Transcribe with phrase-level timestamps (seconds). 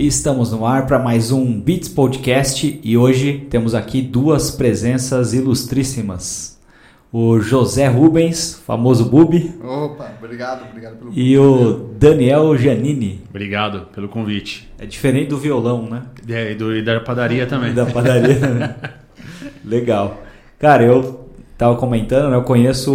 [0.00, 6.58] Estamos no ar para mais um Beats Podcast e hoje temos aqui duas presenças ilustríssimas.
[7.12, 9.52] O José Rubens, famoso Bubi.
[9.62, 13.20] Opa, obrigado, obrigado pelo E o Daniel Giannini.
[13.28, 14.72] Obrigado pelo convite.
[14.78, 16.04] É diferente do violão, né?
[16.26, 17.74] É, e, do, e da padaria também.
[17.74, 18.38] Da padaria.
[18.38, 18.76] né?
[19.62, 20.22] Legal.
[20.58, 21.28] Cara, eu
[21.58, 22.36] tava comentando, né?
[22.36, 22.90] Eu conheço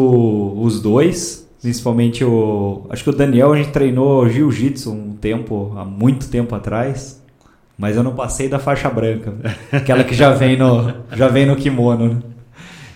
[0.58, 2.86] os dois, principalmente o.
[2.92, 7.20] Acho que o Daniel a gente treinou jiu-jitsu um tempo, há muito tempo atrás.
[7.76, 9.34] Mas eu não passei da faixa branca.
[9.74, 12.22] Aquela que já vem no, já vem no kimono, né?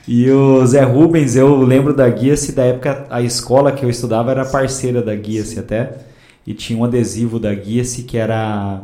[0.08, 4.30] E o Zé Rubens, eu lembro da Guia-se da época, a escola que eu estudava
[4.32, 5.98] era parceira da Guia-se até.
[6.46, 8.84] E tinha um adesivo da Guia-se que era.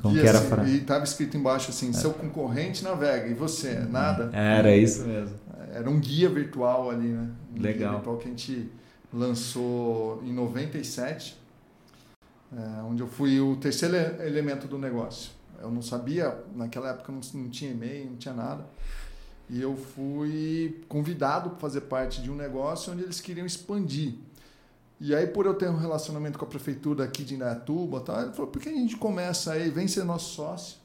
[0.00, 0.64] Como que era assim, pra...
[0.64, 4.30] E estava escrito embaixo assim: seu concorrente navega e você, nada.
[4.32, 5.36] Era isso mesmo.
[5.74, 7.26] Era um guia virtual ali, né?
[7.54, 7.78] Um Legal.
[7.78, 8.70] Guia virtual que a gente
[9.14, 11.38] lançou em 97,
[12.52, 15.30] é, onde eu fui o terceiro ele- elemento do negócio.
[15.60, 18.66] Eu não sabia, naquela época não, não tinha e-mail, não tinha nada.
[19.48, 24.14] E eu fui convidado para fazer parte de um negócio onde eles queriam expandir.
[25.00, 28.32] E aí, por eu ter um relacionamento com a prefeitura aqui de Indaiatuba, tal, ele
[28.32, 30.78] falou, por que a gente começa aí, vem ser nosso sócio?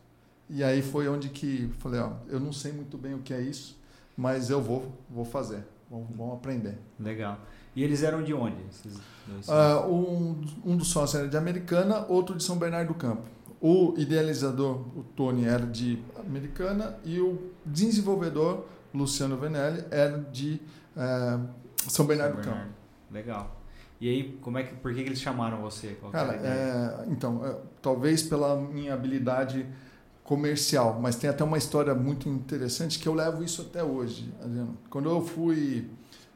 [0.49, 3.39] E aí foi onde que falei, ó, eu não sei muito bem o que é
[3.41, 3.77] isso,
[4.17, 6.77] mas eu vou, vou fazer, vamos, vamos aprender.
[6.99, 7.39] Legal.
[7.79, 8.57] E eles eram de onde?
[9.47, 13.23] Ah, um, um dos sócios era de Americana, outro de São Bernardo do Campo.
[13.61, 20.61] O idealizador, o Tony, era de Americana e o desenvolvedor, Luciano Venelli, era de
[20.97, 21.39] eh,
[21.87, 22.67] São Bernardo do Campo.
[23.09, 23.61] Legal.
[24.01, 25.97] E aí, como é que, por que, que eles chamaram você?
[26.01, 29.65] Qual Cara, é, então, é, talvez pela minha habilidade
[30.25, 34.33] comercial, mas tem até uma história muito interessante que eu levo isso até hoje.
[34.43, 34.77] Adriano.
[34.89, 35.89] Quando eu fui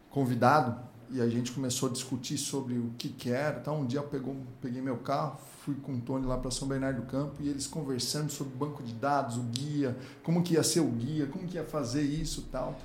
[0.09, 3.99] convidado e a gente começou a discutir sobre o que, que era, então um dia
[3.99, 7.35] eu pegou, peguei meu carro, fui com o Tony lá para São Bernardo do Campo
[7.39, 10.89] e eles conversando sobre o banco de dados, o guia, como que ia ser o
[10.89, 12.79] guia, como que ia fazer isso tal.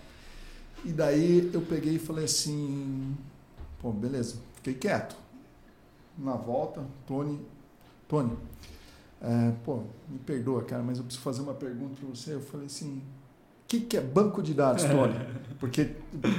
[0.85, 3.17] E daí eu peguei e falei assim,
[3.81, 5.17] pô, beleza, fiquei quieto.
[6.19, 7.41] Na volta, Tony,
[8.07, 8.37] Tony,
[9.23, 12.35] é, pô, me perdoa, cara, mas eu preciso fazer uma pergunta para você.
[12.35, 13.03] Eu falei assim,
[13.69, 15.15] que, que é banco de dados, Tony?
[15.61, 15.91] Porque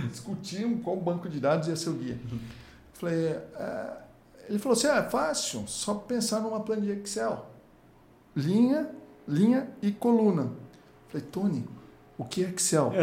[0.09, 2.19] discutiam qual banco de dados ia ser o guia.
[2.31, 2.40] Eu
[2.94, 3.91] falei, é,
[4.50, 7.45] ele falou assim, ah, é fácil, só pensar numa planilha Excel.
[8.35, 8.90] Linha,
[9.28, 10.51] linha e coluna.
[11.09, 11.66] Falei, Tony,
[12.17, 12.91] o que é Excel?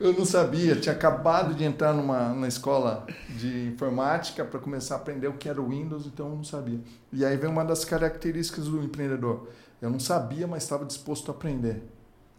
[0.00, 3.06] Eu não sabia, tinha acabado de entrar numa na escola
[3.38, 6.80] de informática para começar a aprender o que era o Windows, então eu não sabia.
[7.12, 9.48] E aí vem uma das características do empreendedor.
[9.82, 11.82] Eu não sabia, mas estava disposto a aprender.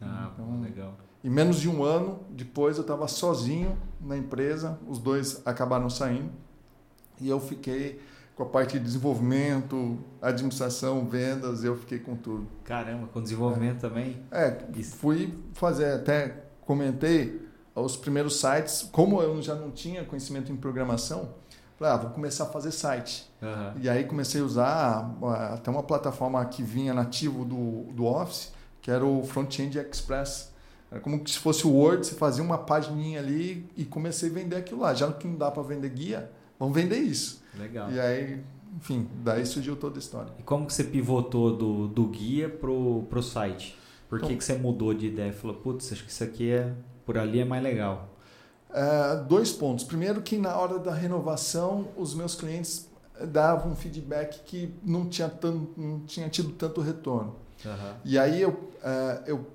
[0.02, 0.98] Ah, então- legal.
[1.24, 6.32] Em menos de um ano depois eu estava sozinho na empresa, os dois acabaram saindo
[7.20, 8.02] e eu fiquei
[8.36, 12.48] com a parte de desenvolvimento, administração, vendas, eu fiquei com tudo.
[12.64, 14.22] Caramba, com desenvolvimento também.
[14.32, 14.96] É, Isso.
[14.98, 17.42] fui fazer, até comentei
[17.76, 21.30] os primeiros sites, como eu já não tinha conhecimento em programação,
[21.78, 23.30] falei, ah, vou começar a fazer site.
[23.42, 23.74] Aham.
[23.82, 28.52] E aí comecei a usar ah, até uma plataforma que vinha nativo do, do Office,
[28.82, 30.52] que era o Front-End Express.
[30.92, 34.56] Era como se fosse o Word, você fazia uma pagininha ali e comecei a vender
[34.58, 34.94] aquilo lá.
[34.94, 36.30] Já que não dá para vender guia,
[36.60, 37.44] vamos vender isso.
[37.58, 37.92] Legal.
[37.92, 38.42] E aí,
[38.78, 40.32] enfim, daí surgiu toda a história.
[40.38, 43.76] E como que você pivotou do, do guia pro, pro site?
[44.08, 45.34] Por que, Então- que você mudou de ideia?
[45.34, 46.72] Falou, putz, acho que isso aqui é
[47.04, 48.10] por ali é mais legal.
[48.74, 49.86] É, dois pontos.
[49.86, 52.90] Primeiro que na hora da renovação, os meus clientes
[53.28, 57.36] davam um feedback que não tinha, tan, não tinha tido tanto retorno.
[57.64, 57.96] Aham.
[58.04, 59.46] E aí eu, é, eu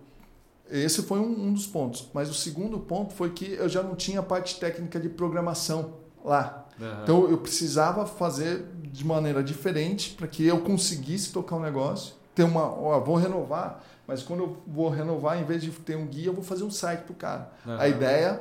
[0.71, 2.09] esse foi um, um dos pontos.
[2.13, 5.95] Mas o segundo ponto foi que eu já não tinha a parte técnica de programação
[6.25, 6.67] lá.
[6.81, 7.01] Aham.
[7.03, 12.15] Então eu precisava fazer de maneira diferente para que eu conseguisse tocar o negócio.
[12.35, 16.07] Ter uma, ó, vou renovar, mas quando eu vou renovar, em vez de ter um
[16.07, 17.53] guia, eu vou fazer um site para o cara.
[17.67, 17.79] Aham.
[17.81, 18.41] A ideia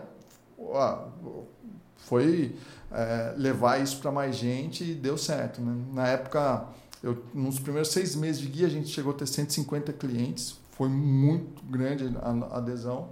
[1.98, 2.56] foi
[2.92, 5.62] é, levar isso para mais gente e deu certo.
[5.62, 5.76] Né?
[5.94, 6.66] Na época,
[7.04, 10.58] eu, nos primeiros seis meses de guia, a gente chegou a ter 150 clientes.
[10.72, 13.10] Foi muito grande a adesão.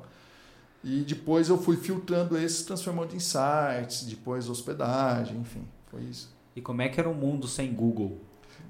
[0.84, 6.32] E depois eu fui filtrando esses, transformando em sites, depois hospedagem, enfim, foi isso.
[6.56, 8.22] E como é que era o mundo sem Google?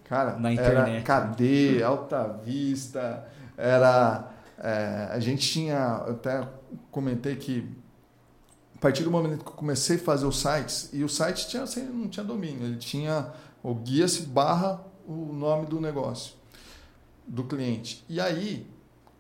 [0.06, 1.04] Cara, Na era internet.
[1.04, 3.28] KD, Alta Vista,
[3.58, 4.32] era.
[4.58, 6.04] é, a gente tinha.
[6.08, 6.48] Eu até
[6.90, 7.68] comentei que
[8.86, 11.82] partir do momento que eu comecei a fazer os sites, e o site tinha, assim,
[11.86, 13.32] não tinha domínio, ele tinha
[13.64, 16.34] o guia-se barra o nome do negócio,
[17.26, 18.06] do cliente.
[18.08, 18.68] E aí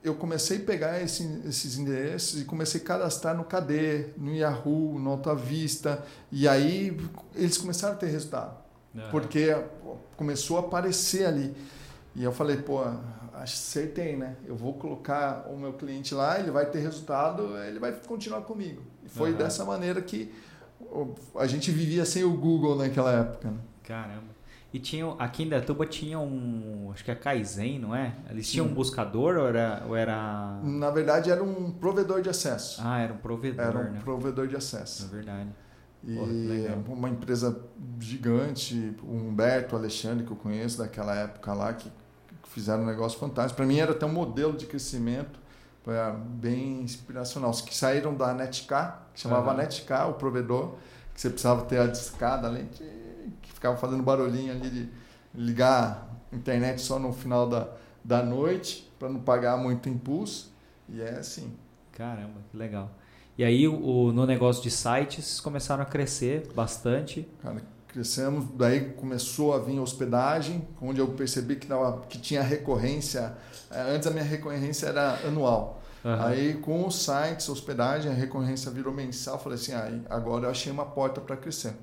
[0.03, 4.99] eu comecei a pegar esse- esses endereços e comecei a cadastrar no KD, no Yahoo,
[4.99, 6.95] no Alta Vista, e aí
[7.33, 8.55] eles começaram a ter resultado.
[8.93, 9.09] Uhum.
[9.09, 9.57] Porque
[10.15, 11.55] começou a aparecer ali.
[12.15, 12.83] E eu falei, pô,
[13.33, 14.35] acertei, né?
[14.45, 18.81] Eu vou colocar o meu cliente lá, ele vai ter resultado, ele vai continuar comigo.
[19.05, 19.37] E foi uhum.
[19.37, 20.33] dessa maneira que
[21.35, 23.51] a gente vivia sem o Google naquela época.
[23.51, 23.57] Né?
[23.83, 24.35] Caramba.
[24.73, 28.13] E tinha, aqui em Datuba tinha um, acho que é Kaizen, não é?
[28.29, 28.71] Eles tinham Sim.
[28.73, 30.59] um buscador ou era, ou era...
[30.63, 32.81] Na verdade era um provedor de acesso.
[32.83, 34.01] Ah, era um provedor, Era um né?
[34.03, 35.05] provedor de acesso.
[35.05, 35.49] É verdade.
[36.03, 36.15] E
[36.85, 37.57] Pô, uma empresa
[37.99, 41.89] gigante, o Humberto, o Alexandre, que eu conheço daquela época lá, que
[42.43, 43.55] fizeram um negócio fantástico.
[43.55, 45.39] Para mim era até um modelo de crescimento
[46.27, 47.51] bem inspiracional.
[47.51, 49.57] Os que saíram da Netcar, que chamava uhum.
[49.57, 50.75] Netcar, o provedor,
[51.13, 53.05] que você precisava ter a discada além de
[53.65, 54.89] ficava fazendo barulhinho ali de
[55.33, 57.67] ligar a internet só no final da,
[58.03, 60.53] da noite para não pagar muito impulso.
[60.87, 61.51] E é assim.
[61.91, 62.91] Caramba, que legal.
[63.37, 67.27] E aí o, no negócio de sites começaram a crescer bastante.
[67.41, 73.35] Cara, crescemos, daí começou a vir hospedagem, onde eu percebi que, dava, que tinha recorrência.
[73.75, 75.81] É, antes a minha recorrência era anual.
[76.03, 76.23] Uhum.
[76.23, 79.37] Aí com os sites, hospedagem, a recorrência virou mensal.
[79.37, 81.73] Falei assim, ah, agora eu achei uma porta para crescer.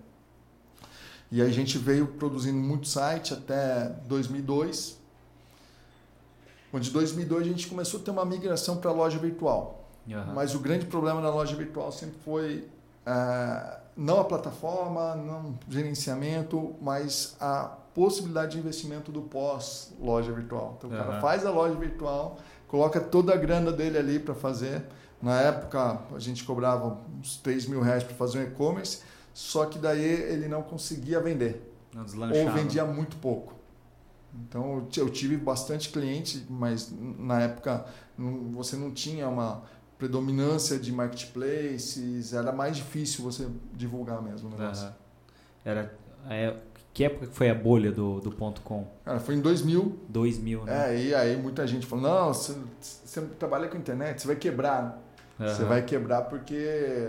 [1.30, 4.98] E a gente veio produzindo muito site até 2002.
[6.72, 9.88] Onde em 2002 a gente começou a ter uma migração para a loja virtual.
[10.06, 10.34] Uhum.
[10.34, 12.68] Mas o grande problema da loja virtual sempre foi
[13.06, 20.76] uh, não a plataforma, não o gerenciamento, mas a possibilidade de investimento do pós-loja virtual.
[20.78, 24.84] Então o cara faz a loja virtual, coloca toda a grana dele ali para fazer.
[25.20, 29.02] Na época a gente cobrava uns 3 mil reais para fazer um e-commerce
[29.34, 31.70] só que daí ele não conseguia vender.
[31.94, 33.54] Não ou vendia muito pouco.
[34.34, 37.84] Então eu tive bastante cliente, mas na época
[38.50, 39.62] você não tinha uma
[39.98, 44.86] predominância de marketplaces, era mais difícil você divulgar mesmo o negócio.
[44.86, 44.92] Uhum.
[45.64, 45.98] Era,
[46.28, 46.56] é,
[46.92, 48.86] que época foi a bolha do, do ponto .com?
[49.04, 49.98] Cara, foi em 2000.
[50.08, 50.94] 2000, né?
[50.94, 55.02] É, e aí muita gente falou, não, você, você trabalha com internet, você vai quebrar.
[55.40, 55.48] Uhum.
[55.48, 57.08] Você vai quebrar porque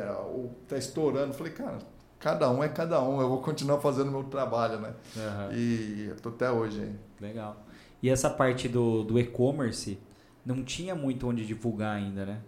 [0.68, 1.28] tá estourando.
[1.28, 1.80] Eu falei, cara,
[2.18, 3.20] cada um é cada um.
[3.20, 4.94] Eu vou continuar fazendo meu trabalho, né?
[5.18, 5.54] Uhum.
[5.54, 6.96] E eu tô até hoje aí.
[7.20, 7.58] Legal.
[8.02, 10.00] E essa parte do, do e-commerce
[10.46, 12.40] não tinha muito onde divulgar ainda, né?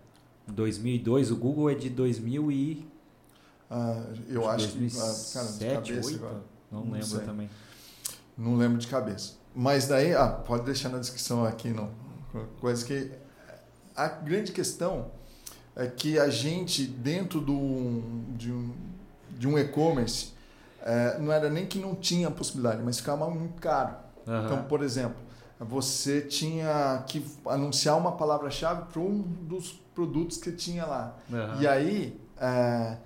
[0.47, 2.87] Em 2002, o Google é de 2000 e...
[3.69, 5.33] Ah, eu acho 2007, que...
[5.33, 6.25] cara, de cabeça 8?
[6.25, 6.54] Agora.
[6.75, 7.19] Não, não lembro sei.
[7.19, 7.49] também.
[8.37, 9.33] Não lembro de cabeça.
[9.53, 11.89] Mas daí, ah, pode deixar na descrição aqui, não.
[12.59, 13.11] Coisa que...
[13.95, 15.11] A grande questão
[15.75, 18.01] é que a gente, dentro do,
[18.35, 18.73] de um
[19.37, 20.33] de um e-commerce,
[20.81, 23.95] é, não era nem que não tinha possibilidade, mas ficava muito caro.
[24.25, 24.45] Uhum.
[24.45, 25.17] Então, por exemplo,
[25.59, 31.17] você tinha que anunciar uma palavra-chave para um dos produtos que tinha lá.
[31.29, 31.61] Uhum.
[31.61, 32.97] E aí, é,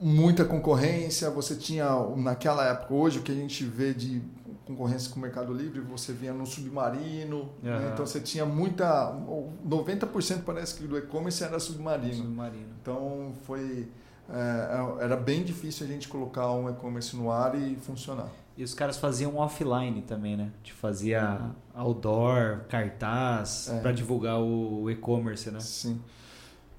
[0.00, 1.86] muita concorrência, você tinha,
[2.16, 4.22] naquela época, hoje o que a gente vê de
[4.64, 7.50] concorrência com o Mercado Livre, você via no Submarino, uhum.
[7.62, 7.90] né?
[7.92, 9.12] então você tinha muita,
[9.68, 12.14] 90% parece que do e-commerce era submarino.
[12.14, 12.68] submarino.
[12.80, 13.88] Então foi
[14.32, 18.28] é, é, era bem difícil a gente colocar um e-commerce no ar e funcionar.
[18.56, 20.50] E os caras faziam offline também, né?
[20.62, 21.82] De fazia uhum.
[21.82, 23.80] outdoor, cartaz, é.
[23.80, 25.58] para divulgar o e-commerce, né?
[25.60, 26.00] Sim.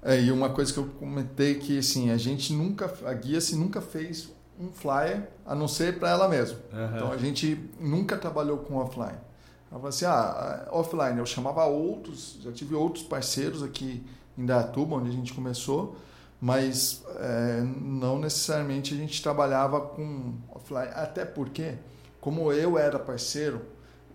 [0.02, 3.80] É, e uma coisa que eu comentei que assim, a gente nunca, a Guia-se nunca
[3.80, 6.58] fez um flyer a não ser para ela mesma.
[6.72, 6.96] Uhum.
[6.96, 9.18] Então a gente nunca trabalhou com offline.
[9.70, 14.04] Ela falou assim, ah, offline, eu chamava outros, já tive outros parceiros aqui
[14.36, 15.96] em Datuba, onde a gente começou,
[16.40, 21.74] mas é, não necessariamente a gente trabalhava com offline, até porque,
[22.20, 23.62] como eu era parceiro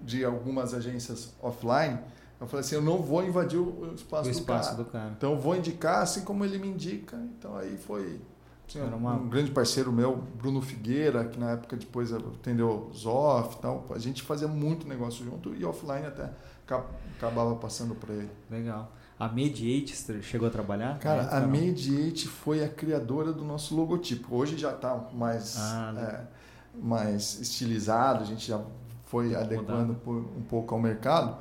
[0.01, 1.98] de algumas agências offline,
[2.39, 4.84] eu falei assim, eu não vou invadir o espaço, o do, espaço cara.
[4.84, 5.13] do, cara.
[5.17, 7.17] Então eu vou indicar assim como ele me indica.
[7.17, 8.22] Então aí foi
[8.67, 9.13] tinha uma...
[9.13, 13.86] um grande parceiro meu, Bruno Figueira, que na época depois atendeu Zoff e tal.
[13.91, 16.29] A gente fazia muito negócio junto e offline até
[17.17, 18.29] acabava passando para ele.
[18.51, 18.91] Legal.
[19.17, 21.00] A Mediate chegou a trabalhar?
[21.00, 24.36] Cara, a Mediate foi a criadora do nosso logotipo.
[24.36, 26.22] Hoje já está mais, ah, é,
[26.79, 28.62] mais estilizado, a gente já
[29.06, 31.38] foi adequando por, um pouco ao mercado.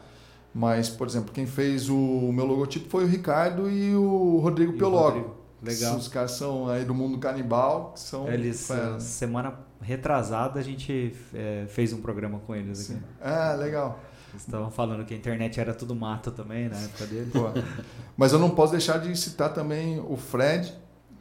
[0.56, 5.36] Mas, por exemplo, quem fez o meu logotipo foi o Ricardo e o Rodrigo Piologo.
[5.62, 5.98] Legal.
[5.98, 7.92] Os caras são aí do mundo canibal.
[7.94, 8.66] São eles,
[8.98, 12.94] semana retrasada, a gente é, fez um programa com eles Sim.
[12.94, 13.04] aqui.
[13.20, 14.00] Ah, legal.
[14.34, 17.30] Estavam falando que a internet era tudo mato também na época dele.
[17.30, 17.50] Pô.
[18.16, 20.72] Mas eu não posso deixar de citar também o Fred,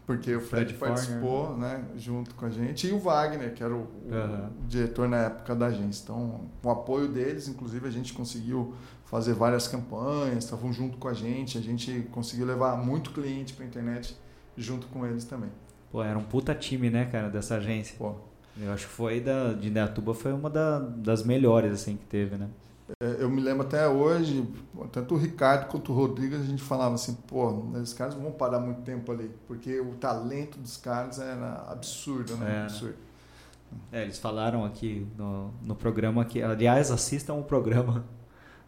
[0.06, 3.74] porque o Fred, Fred participou né, junto com a gente, e o Wagner, que era
[3.74, 4.50] o, uhum.
[4.64, 6.04] o, diretor na época da agência.
[6.04, 8.74] Então, com o apoio deles, inclusive, a gente conseguiu
[9.16, 13.64] fazer várias campanhas, estavam junto com a gente, a gente conseguiu levar muito cliente para
[13.64, 14.18] a internet
[14.58, 15.50] junto com eles também.
[15.90, 17.96] Pô, era um puta time, né, cara, dessa agência.
[17.98, 18.16] Pô.
[18.60, 22.36] Eu acho que foi da, de Indaiatuba foi uma da, das melhores assim que teve,
[22.36, 22.50] né?
[23.02, 24.46] É, eu me lembro até hoje,
[24.92, 28.32] tanto o Ricardo quanto o Rodrigo, a gente falava assim, pô, os caras não vão
[28.34, 32.58] parar muito tempo ali, porque o talento dos caras era absurdo, né?
[32.58, 32.62] É.
[32.64, 32.96] Absurdo.
[33.94, 38.06] É, eles falaram aqui no, no programa que, aliás, assistam o programa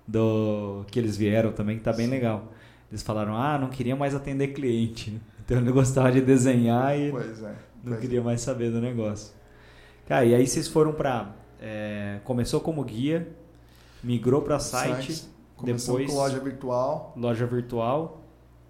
[0.07, 2.51] do que eles vieram também, que tá bem legal.
[2.89, 5.19] Eles falaram, ah, não queria mais atender cliente.
[5.47, 7.55] Então ele gostava de desenhar e Pois é.
[7.81, 9.33] não pois queria mais saber do negócio.
[10.05, 11.33] Cara, e aí vocês foram pra.
[11.61, 13.29] é, começou como guia,
[14.03, 14.59] migrou pra é.
[14.59, 15.23] site,
[15.55, 17.13] Começamos depois com loja virtual.
[17.15, 18.23] loja virtual.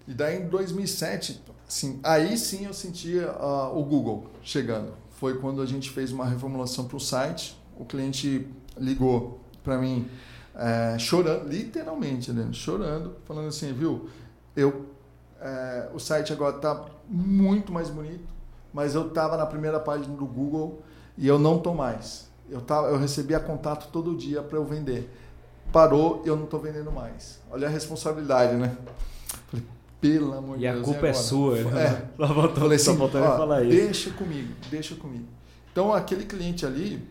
[0.06, 4.92] E daí em 2007, assim, aí sim eu sentia ah, o Google chegando.
[5.10, 7.60] Foi quando a gente fez uma reformulação para o site.
[7.76, 10.06] O cliente ligou para mim
[10.58, 14.08] eh, chorando, literalmente, né, chorando, falando assim, viu,
[14.56, 14.86] eu,
[15.40, 18.26] eh, o site agora está muito mais bonito,
[18.72, 20.82] mas eu estava na primeira página do Google
[21.16, 22.28] e eu não tô mais.
[22.50, 25.08] Eu, tava, eu recebia contato todo dia para eu vender.
[25.72, 27.40] Parou, eu não estou vendendo mais.
[27.50, 28.74] Olha a responsabilidade, né?
[29.50, 29.64] Falei,
[30.00, 30.84] pelo amor de E a Deus.
[30.84, 31.14] culpa é agora?
[31.24, 31.58] sua.
[31.58, 31.64] É.
[31.64, 32.08] né?
[32.16, 33.76] Só voltou, Falei assim, ó, a falar isso.
[33.76, 35.26] deixa comigo, deixa comigo.
[35.70, 37.06] Então aquele cliente ali,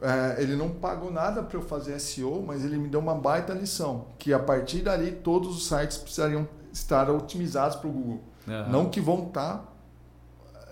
[0.00, 3.52] é, ele não pagou nada para eu fazer SEO, mas ele me deu uma baita
[3.52, 8.20] lição, que a partir dali todos os sites precisariam estar otimizados para o Google.
[8.46, 8.68] Aham.
[8.68, 9.74] Não que vão estar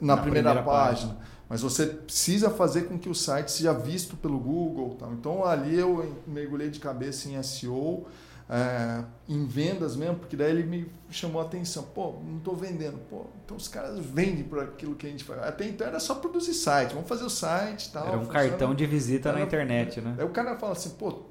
[0.01, 1.17] na, Na primeira, primeira página,
[1.49, 4.97] mas você precisa fazer com que o site seja visto pelo Google.
[4.99, 5.13] Tal.
[5.13, 8.07] Então ali eu mergulhei de cabeça em SEO,
[8.49, 11.83] é, em vendas mesmo, porque daí ele me chamou a atenção.
[11.95, 12.99] Pô, não estou vendendo.
[13.11, 15.43] Pô, então os caras vendem por aquilo que a gente faz.
[15.43, 18.07] Até então era só produzir site, vamos fazer o site tal.
[18.07, 18.49] Era um funciona.
[18.49, 20.15] cartão de visita na Era- internet, né?
[20.19, 21.23] Aí o cara fala assim, pô,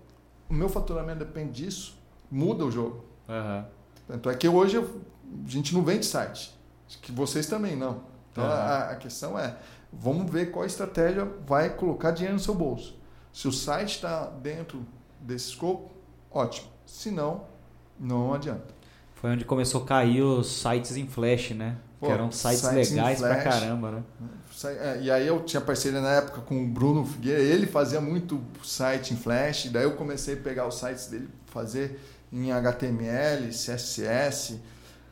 [0.49, 1.97] o meu faturamento depende disso,
[2.29, 3.05] muda o jogo.
[3.29, 3.65] Aham.
[4.07, 5.01] Tanto é que hoje eu-
[5.45, 6.53] a gente não vende site.
[7.01, 8.03] Que vocês também não.
[8.31, 8.53] Então Aham.
[8.53, 9.55] a, a questão é,
[9.91, 12.99] vamos ver qual estratégia vai colocar dinheiro no seu bolso.
[13.33, 14.85] Se o site está dentro
[15.19, 15.89] desse escopo,
[16.29, 16.67] ótimo.
[16.85, 17.43] Se não,
[17.99, 18.73] não adianta.
[19.15, 21.77] Foi onde começou a cair os sites em flash, né?
[21.99, 24.03] Pô, que eram sites, sites legais pra caramba, né?
[24.79, 28.41] É, E aí eu tinha parceria na época com o Bruno Figueira, ele fazia muito
[28.63, 31.99] site em Flash, daí eu comecei a pegar os sites dele, fazer
[32.31, 34.59] em HTML, CSS,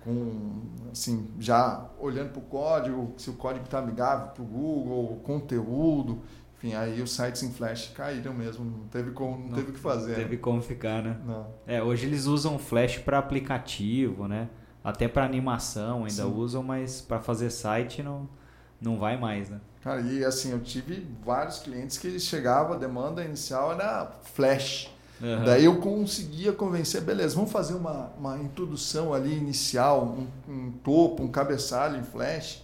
[0.04, 0.62] com
[0.92, 5.16] assim, já olhando para o código, se o código está amigável para o Google, o
[5.24, 6.22] conteúdo,
[6.64, 9.74] enfim, aí os sites em Flash caíram mesmo, não teve como, não, Não teve o
[9.74, 10.16] que fazer.
[10.16, 11.18] Teve como ficar, né?
[11.26, 11.48] Não.
[11.68, 14.48] É, hoje eles usam flash para aplicativo, né?
[14.82, 16.34] Até para animação ainda Sim.
[16.34, 18.30] usam, mas para fazer site não,
[18.80, 19.60] não vai mais, né?
[19.82, 24.90] Cara, e assim, eu tive vários clientes que chegava, a demanda inicial era Flash.
[25.22, 25.44] Aham.
[25.44, 31.24] Daí eu conseguia convencer, beleza, vamos fazer uma, uma introdução ali inicial, um, um topo,
[31.24, 32.64] um cabeçalho em flash.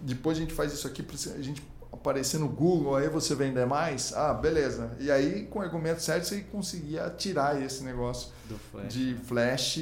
[0.00, 1.04] Depois a gente faz isso aqui
[1.38, 1.62] a gente
[1.94, 4.12] aparecer no Google, aí você vender mais.
[4.12, 4.90] Ah, beleza.
[5.00, 8.30] E aí, com o argumento certo, você conseguia tirar esse negócio
[8.70, 8.92] flash.
[8.92, 9.80] de flash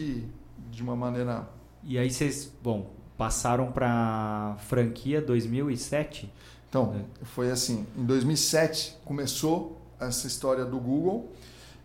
[0.71, 1.49] de uma maneira.
[1.83, 6.33] E aí vocês, bom, passaram para franquia 2007?
[6.69, 11.33] Então, foi assim: em 2007 começou essa história do Google.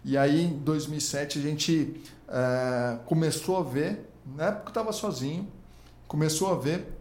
[0.03, 5.47] E aí, em 2007, a gente eh, começou a ver, na época eu estava sozinho,
[6.07, 6.96] começou a ver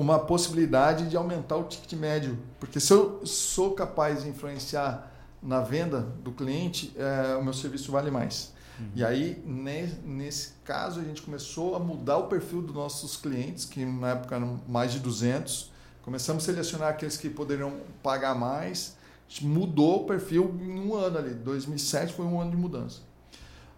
[0.00, 2.38] uma possibilidade de aumentar o ticket médio.
[2.60, 5.10] Porque se eu sou capaz de influenciar
[5.42, 8.52] na venda do cliente, eh, o meu serviço vale mais.
[8.94, 13.64] E aí, ne- nesse caso, a gente começou a mudar o perfil dos nossos clientes,
[13.64, 15.72] que na época eram mais de 200.
[16.02, 18.96] Começamos a selecionar aqueles que poderiam pagar mais.
[19.28, 21.34] A gente mudou o perfil em um ano ali.
[21.34, 23.00] 2007 foi um ano de mudança.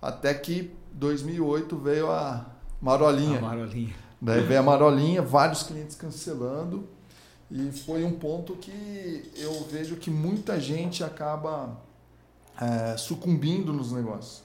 [0.02, 2.46] Até que 2008 veio a
[2.80, 3.38] marolinha.
[3.38, 3.94] A Marolinha.
[4.20, 6.86] Daí veio a marolinha, vários clientes cancelando.
[7.50, 11.80] E foi um ponto que eu vejo que muita gente acaba
[12.60, 14.42] é, sucumbindo nos negócios.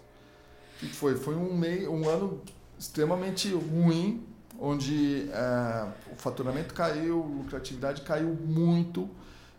[0.77, 1.15] O que foi?
[1.15, 2.41] Foi um, meio, um ano
[2.79, 4.25] extremamente ruim,
[4.59, 9.09] onde é, o faturamento caiu, a lucratividade caiu muito.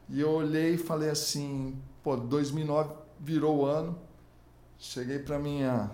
[0.09, 3.97] E eu olhei e falei assim, pô, 2009 virou o ano.
[4.79, 5.91] Cheguei para minha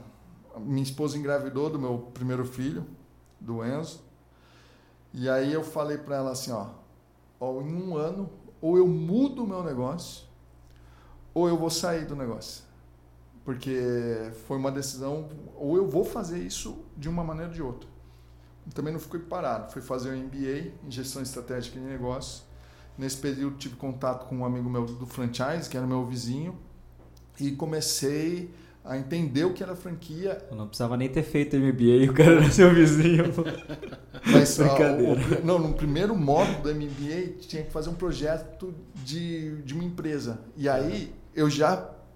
[0.60, 2.86] minha esposa engravidou do meu primeiro filho,
[3.40, 4.00] do Enzo.
[5.14, 6.68] E aí eu falei para ela assim, ó,
[7.38, 10.24] ó, em um ano ou eu mudo o meu negócio
[11.34, 12.64] ou eu vou sair do negócio.
[13.44, 17.88] Porque foi uma decisão, ou eu vou fazer isso de uma maneira ou de outra.
[18.72, 22.44] Também não fiquei parado, fui fazer o MBA em gestão estratégica de negócios.
[22.96, 26.56] Nesse período tive contato com um amigo meu do franchise, que era meu vizinho,
[27.40, 28.54] e comecei
[28.84, 32.32] a entender o que era franquia Eu não precisava nem ter feito MBA, o cara
[32.32, 33.24] era seu vizinho.
[34.24, 35.40] Mas ó, Brincadeira.
[35.40, 38.74] o- não, no primeiro módulo do MBA tinha que fazer um projeto
[39.04, 40.40] de, de uma empresa.
[40.56, 41.72] E aí eu já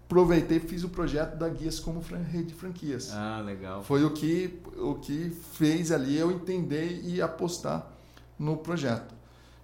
[0.09, 3.11] aproveitei e fiz o projeto da Guias como fran- rede de franquias.
[3.13, 3.83] Ah, legal.
[3.83, 7.89] Foi o que, o que fez ali eu entender e apostar
[8.39, 9.15] no projeto.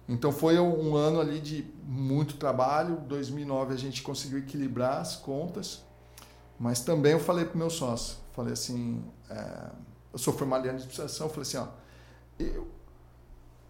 [0.09, 2.97] Então foi um um ano ali de muito trabalho.
[3.07, 5.81] 2009 a gente conseguiu equilibrar as contas,
[6.59, 9.69] mas também eu falei para o meu sócio, falei assim, é,
[10.11, 11.67] eu sou formado em administração, falei assim, ó,
[12.39, 12.67] eu,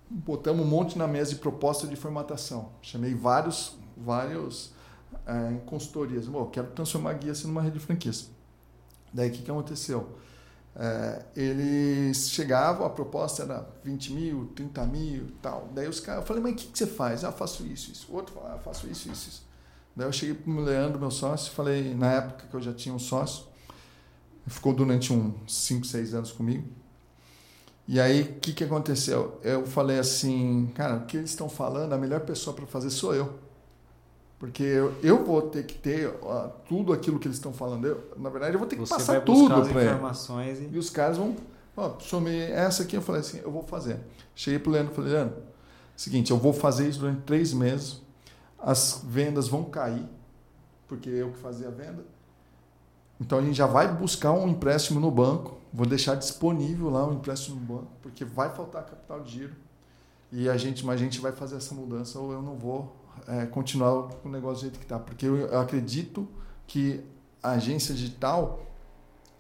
[0.10, 2.70] botamos um monte na mesa de proposta de formatação.
[2.82, 4.72] Chamei vários, vários
[5.26, 6.28] é, consultorias.
[6.28, 8.30] Bom, quero transformar a guia numa rede de franquias.
[9.14, 10.18] Daí o que, que aconteceu?
[10.76, 15.70] É, eles chegavam, a proposta era 20 mil, 30 mil tal.
[15.74, 17.24] Daí os caras, eu falei, mas o que, que você faz?
[17.24, 18.12] Ah, faço isso, isso.
[18.12, 19.48] O outro fala, ah, faço isso, isso, isso.
[19.96, 22.94] Daí eu cheguei para o Leandro, meu sócio, falei, na época que eu já tinha
[22.94, 23.46] um sócio,
[24.48, 26.68] ficou durante uns 5, 6 anos comigo.
[27.88, 29.40] E aí, o que, que aconteceu?
[29.44, 33.14] Eu falei assim, cara, o que eles estão falando, a melhor pessoa para fazer sou
[33.14, 33.34] eu.
[34.40, 37.86] Porque eu, eu vou ter que ter ó, tudo aquilo que eles estão falando.
[37.86, 40.70] Eu, na verdade, eu vou ter que Você passar tudo para informações e...
[40.72, 41.36] E os caras vão,
[41.76, 44.00] ó, somei essa aqui, eu falei assim, eu vou fazer.
[44.36, 45.38] Cheguei pro Leandro e falei, Leandro,
[45.96, 48.02] seguinte, eu vou fazer isso durante três meses,
[48.60, 50.06] as vendas vão cair,
[50.88, 52.04] porque eu que fazia a venda.
[53.20, 57.14] Então a gente já vai buscar um empréstimo no banco, vou deixar disponível lá um
[57.14, 59.56] empréstimo no banco, porque vai faltar capital de giro.
[60.32, 62.96] E a gente, mas a gente vai fazer essa mudança ou eu não vou
[63.28, 65.00] é, continuar com o negócio do jeito que está.
[65.00, 66.28] Porque eu, acredito
[66.68, 67.04] que
[67.42, 68.62] a agência digital,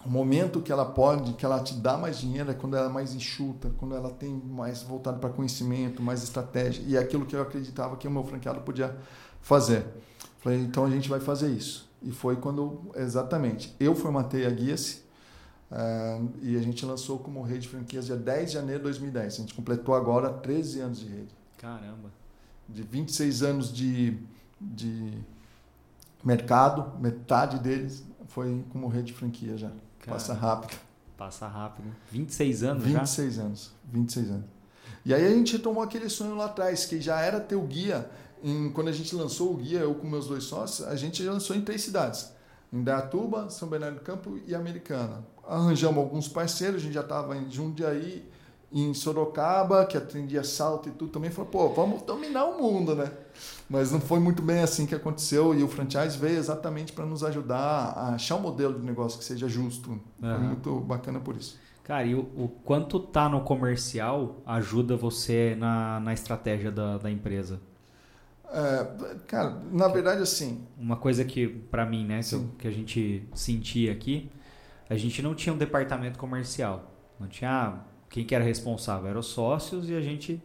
[0.05, 2.91] o momento que ela pode, que ela te dá mais dinheiro é quando ela é
[2.91, 6.83] mais enxuta, quando ela tem mais voltado para conhecimento, mais estratégia.
[6.87, 8.95] E é aquilo que eu acreditava que o meu franqueado podia
[9.41, 9.85] fazer.
[10.39, 11.89] Falei, então a gente vai fazer isso.
[12.01, 15.02] E foi quando, exatamente, eu formatei a Guia-se
[15.73, 19.33] uh, e a gente lançou como rede de franquias dia 10 de janeiro de 2010.
[19.33, 21.35] A gente completou agora 13 anos de rede.
[21.57, 22.11] Caramba.
[22.69, 24.17] De 26 anos de,
[24.61, 25.17] de
[26.23, 29.69] mercado, metade deles foi como rede de franquia já.
[29.99, 30.77] Cara, Passa rápido.
[31.17, 31.87] Passa rápido.
[32.11, 33.43] 26 anos 26 já?
[33.43, 33.71] anos.
[33.91, 34.45] 26 anos.
[35.05, 38.09] E aí a gente tomou aquele sonho lá atrás, que já era ter o guia.
[38.41, 41.31] Em, quando a gente lançou o guia, eu com meus dois sócios, a gente já
[41.31, 42.31] lançou em três cidades.
[42.71, 45.23] Em Dayatuba, São Bernardo do Campo e Americana.
[45.47, 48.23] Arranjamos alguns parceiros, a gente já estava em Jundiaí,
[48.71, 51.29] em Sorocaba, que atendia salto e tudo também.
[51.29, 53.11] Falou, pô, vamos dominar o mundo, né?
[53.69, 55.53] Mas não foi muito bem assim que aconteceu.
[55.53, 59.25] E o franchise veio exatamente para nos ajudar a achar um modelo de negócio que
[59.25, 59.91] seja justo.
[59.91, 60.01] Uhum.
[60.19, 61.59] Foi muito bacana por isso.
[61.83, 67.11] Cara, e o, o, quanto tá no comercial ajuda você na, na estratégia da, da
[67.11, 67.59] empresa?
[68.49, 70.65] É, cara, na verdade, assim.
[70.77, 74.31] Uma coisa que, para mim, né, que, eu, que, a gente sentia aqui,
[74.89, 76.91] a gente não tinha um departamento comercial.
[77.19, 80.39] Não tinha quem que era responsável, eram os sócios e a gente,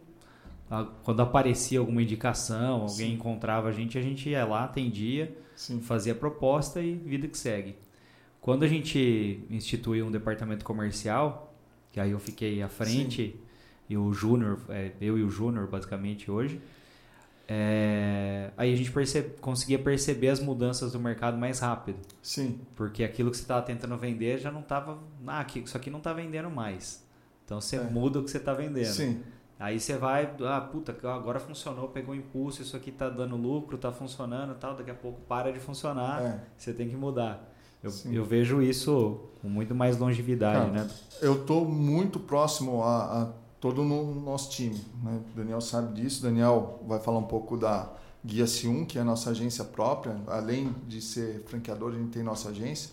[1.03, 3.13] quando aparecia alguma indicação, alguém Sim.
[3.13, 5.79] encontrava a gente, a gente ia lá, atendia, Sim.
[5.79, 7.75] fazia proposta e vida que segue.
[8.41, 11.53] Quando a gente instituiu um departamento comercial,
[11.91, 13.39] que aí eu fiquei à frente, Sim.
[13.87, 16.59] e o Júnior, é, eu e o Júnior basicamente hoje,
[17.51, 21.97] é, aí a gente percebe, conseguia perceber as mudanças do mercado mais rápido.
[22.21, 22.59] Sim.
[22.75, 24.99] Porque aquilo que você estava tentando vender já não estava.
[25.25, 27.03] Ah, isso aqui não está vendendo mais.
[27.43, 27.83] Então você é.
[27.83, 28.85] muda o que você está vendendo.
[28.85, 29.23] Sim.
[29.59, 33.91] Aí você vai, ah, puta, agora funcionou, pegou impulso, isso aqui está dando lucro, está
[33.91, 36.39] funcionando tal, daqui a pouco para de funcionar, é.
[36.55, 37.51] você tem que mudar.
[37.83, 40.89] Eu, eu, vejo isso com muito mais longevidade, Cara, né?
[41.21, 44.79] Eu estou muito próximo a, a todo no nosso time.
[45.03, 45.19] Né?
[45.33, 46.19] O Daniel sabe disso.
[46.19, 47.89] O Daniel vai falar um pouco da
[48.23, 50.19] Guia C1, que é a nossa agência própria.
[50.27, 52.91] Além de ser franqueador, a gente tem nossa agência,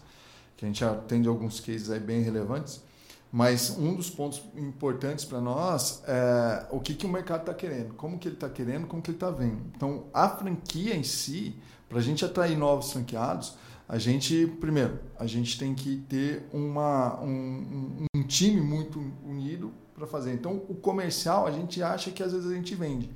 [0.57, 2.83] que a gente atende alguns cases aí bem relevantes.
[3.31, 7.95] Mas um dos pontos importantes para nós é o que, que o mercado está querendo,
[7.95, 9.61] como que ele está querendo, como que ele está vendo.
[9.75, 11.57] Então, a franquia em si,
[11.89, 13.55] para a gente atrair novos franqueados,
[13.89, 20.07] a gente, primeiro, a gente tem que ter uma, um, um time muito unido para
[20.07, 20.33] fazer.
[20.33, 23.11] Então, o comercial, a gente acha que às vezes a gente vende,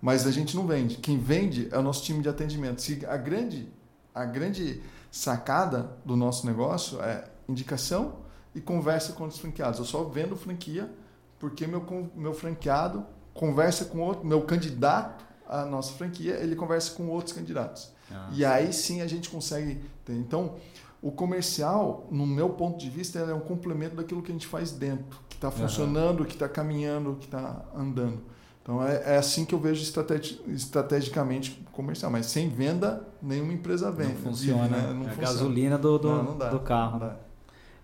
[0.00, 0.96] mas a gente não vende.
[0.96, 2.80] Quem vende é o nosso time de atendimento.
[2.80, 3.68] Se a grande,
[4.14, 8.16] a grande sacada do nosso negócio é indicação
[8.54, 9.78] e conversa com os franqueados.
[9.78, 10.90] Eu só vendo franquia
[11.38, 17.08] porque meu, meu franqueado conversa com outro, meu candidato à nossa franquia, ele conversa com
[17.08, 17.92] outros candidatos.
[18.10, 20.14] Ah, e aí sim a gente consegue ter.
[20.14, 20.54] Então,
[21.02, 24.72] o comercial, no meu ponto de vista, é um complemento daquilo que a gente faz
[24.72, 26.26] dentro, está funcionando, uhum.
[26.26, 28.20] que está caminhando, que está andando.
[28.62, 32.10] Então é, é, assim que eu vejo estrategi estrategicamente comercial.
[32.10, 34.14] Mas sem venda, nenhuma empresa vende.
[34.14, 34.68] Não funciona.
[34.68, 34.92] Né?
[34.94, 35.12] Não é funciona.
[35.12, 36.98] a gasolina do, do, não, não dá, do carro.
[36.98, 37.16] Dá.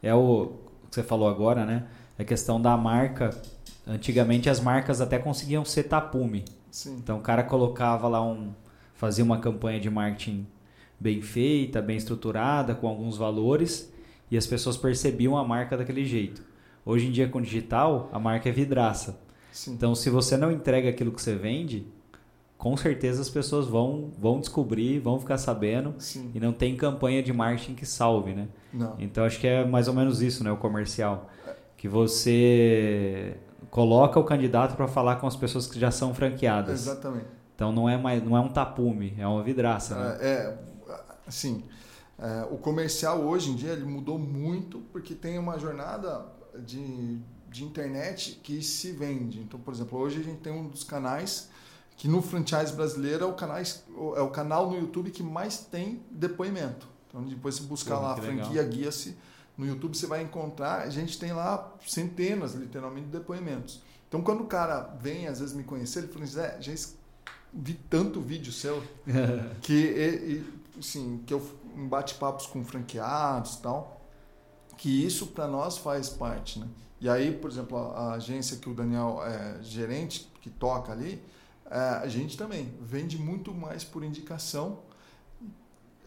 [0.03, 0.53] É o
[0.89, 1.87] que você falou agora, né?
[2.19, 3.31] é a questão da marca.
[3.87, 6.45] Antigamente as marcas até conseguiam ser tapume.
[6.71, 6.97] Sim.
[6.97, 8.53] Então o cara colocava lá um.
[8.95, 10.47] fazia uma campanha de marketing
[10.99, 13.93] bem feita, bem estruturada, com alguns valores,
[14.31, 16.50] e as pessoas percebiam a marca daquele jeito.
[16.85, 19.21] Hoje em dia, com digital, a marca é vidraça.
[19.53, 19.73] Sim.
[19.73, 21.87] Então, se você não entrega aquilo que você vende,
[22.57, 26.31] com certeza as pessoas vão, vão descobrir, vão ficar sabendo, Sim.
[26.35, 28.49] e não tem campanha de marketing que salve, né?
[28.73, 28.97] Não.
[28.99, 30.53] Então, acho que é mais ou menos isso, né?
[30.53, 31.29] O comercial.
[31.77, 33.37] Que você
[33.71, 36.83] coloca o candidato para falar com as pessoas que já são franqueadas.
[36.83, 37.27] Exatamente.
[37.55, 40.19] Então, não é, mais, não é um tapume, é uma vidraça, né?
[40.21, 40.59] É, é,
[41.27, 41.63] assim,
[42.19, 46.27] é, o comercial hoje em dia ele mudou muito porque tem uma jornada
[46.59, 49.41] de, de internet que se vende.
[49.41, 51.49] Então, por exemplo, hoje a gente tem um dos canais
[51.97, 53.85] que no franchise brasileiro é o, canais,
[54.17, 56.89] é o canal no YouTube que mais tem depoimento.
[57.09, 59.17] Então, depois você buscar Pô, lá a franquia guia-se
[59.59, 63.83] no YouTube, você vai encontrar, a gente tem lá centenas, literalmente, de depoimentos.
[64.09, 66.73] Então, quando o cara vem, às vezes, me conhecer, ele fala, Zé, já
[67.53, 68.83] vi tanto vídeo seu
[69.61, 74.00] que, e, e, assim, que eu em bate-papos com franqueados e tal,
[74.81, 76.67] que isso para nós faz parte, né?
[77.03, 81.23] E aí, por exemplo, a, a, agência que o Daniel é gerente, que toca ali,
[81.71, 84.79] é, a gente também vende muito mais por indicação.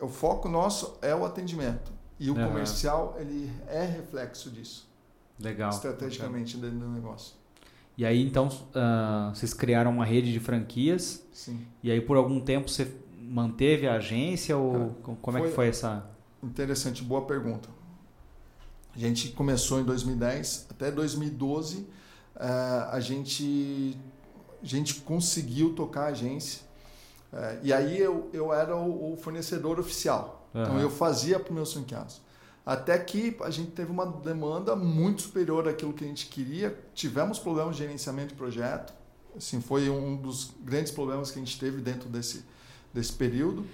[0.01, 1.91] O foco nosso é o atendimento.
[2.19, 2.47] E o Uhum.
[2.47, 4.87] comercial, ele é reflexo disso,
[5.39, 5.69] Legal.
[5.69, 7.35] estrategicamente dentro do negócio.
[7.95, 11.63] E aí, então, ah, vocês criaram uma rede de franquias, Sim.
[11.83, 15.55] e aí por algum tempo você manteve a agência ou co- como é que foi-
[15.55, 16.09] foi essa...
[16.41, 17.69] Interessante, boa pergunta.
[18.95, 21.87] A gente começou em 2010, até 2012
[22.35, 23.97] eh, a gente
[24.61, 26.61] a gente conseguiu tocar a agência.
[27.31, 30.47] Eh, e aí eu, eu era o, o fornecedor oficial.
[30.51, 30.81] Então Aham.
[30.81, 32.21] eu fazia para os meus franqueados.
[32.65, 36.79] Até que a gente teve uma demanda muito superior àquilo que a gente queria.
[36.93, 38.93] Tivemos problemas de gerenciamento de projeto.
[39.35, 42.45] Assim, foi um dos grandes problemas que a gente teve dentro desse,
[42.93, 43.65] desse período.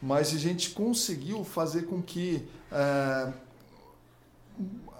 [0.00, 3.32] Mas a gente conseguiu fazer com que eh,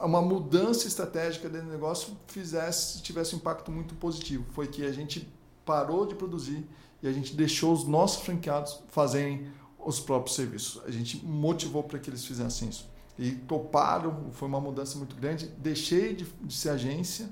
[0.01, 4.45] uma mudança estratégica dentro do negócio fizesse tivesse um impacto muito positivo.
[4.53, 5.29] Foi que a gente
[5.65, 6.67] parou de produzir
[7.03, 9.47] e a gente deixou os nossos franqueados fazerem
[9.85, 10.83] os próprios serviços.
[10.85, 12.91] A gente motivou para que eles fizessem isso.
[13.19, 15.47] E toparam, foi uma mudança muito grande.
[15.59, 17.29] Deixei de, de ser agência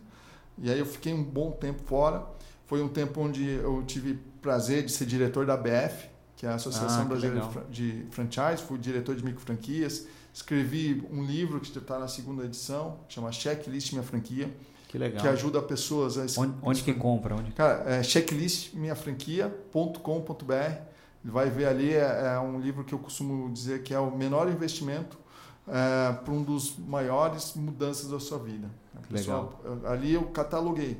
[0.58, 2.26] e aí eu fiquei um bom tempo fora.
[2.66, 6.54] Foi um tempo onde eu tive prazer de ser diretor da BF, que é a
[6.54, 7.64] Associação Ah, que Brasileira legal.
[7.70, 8.62] De Franchise.
[8.62, 10.06] Fui diretor de micro franquias.
[10.32, 14.54] Escrevi um livro que está na segunda edição, chama Checklist Minha Franquia,
[14.88, 15.20] Que legal.
[15.22, 17.34] que ajuda pessoas a Onde, onde que compra?
[17.34, 17.50] Onde...
[17.52, 20.90] Cara, é checklistminhafranquia.com.br.
[21.22, 24.48] Vai ver ali, é, é um livro que eu costumo dizer que é o menor
[24.48, 25.18] investimento
[25.68, 28.70] é, para um dos maiores mudanças da sua vida.
[28.96, 30.98] A pessoa- ali eu cataloguei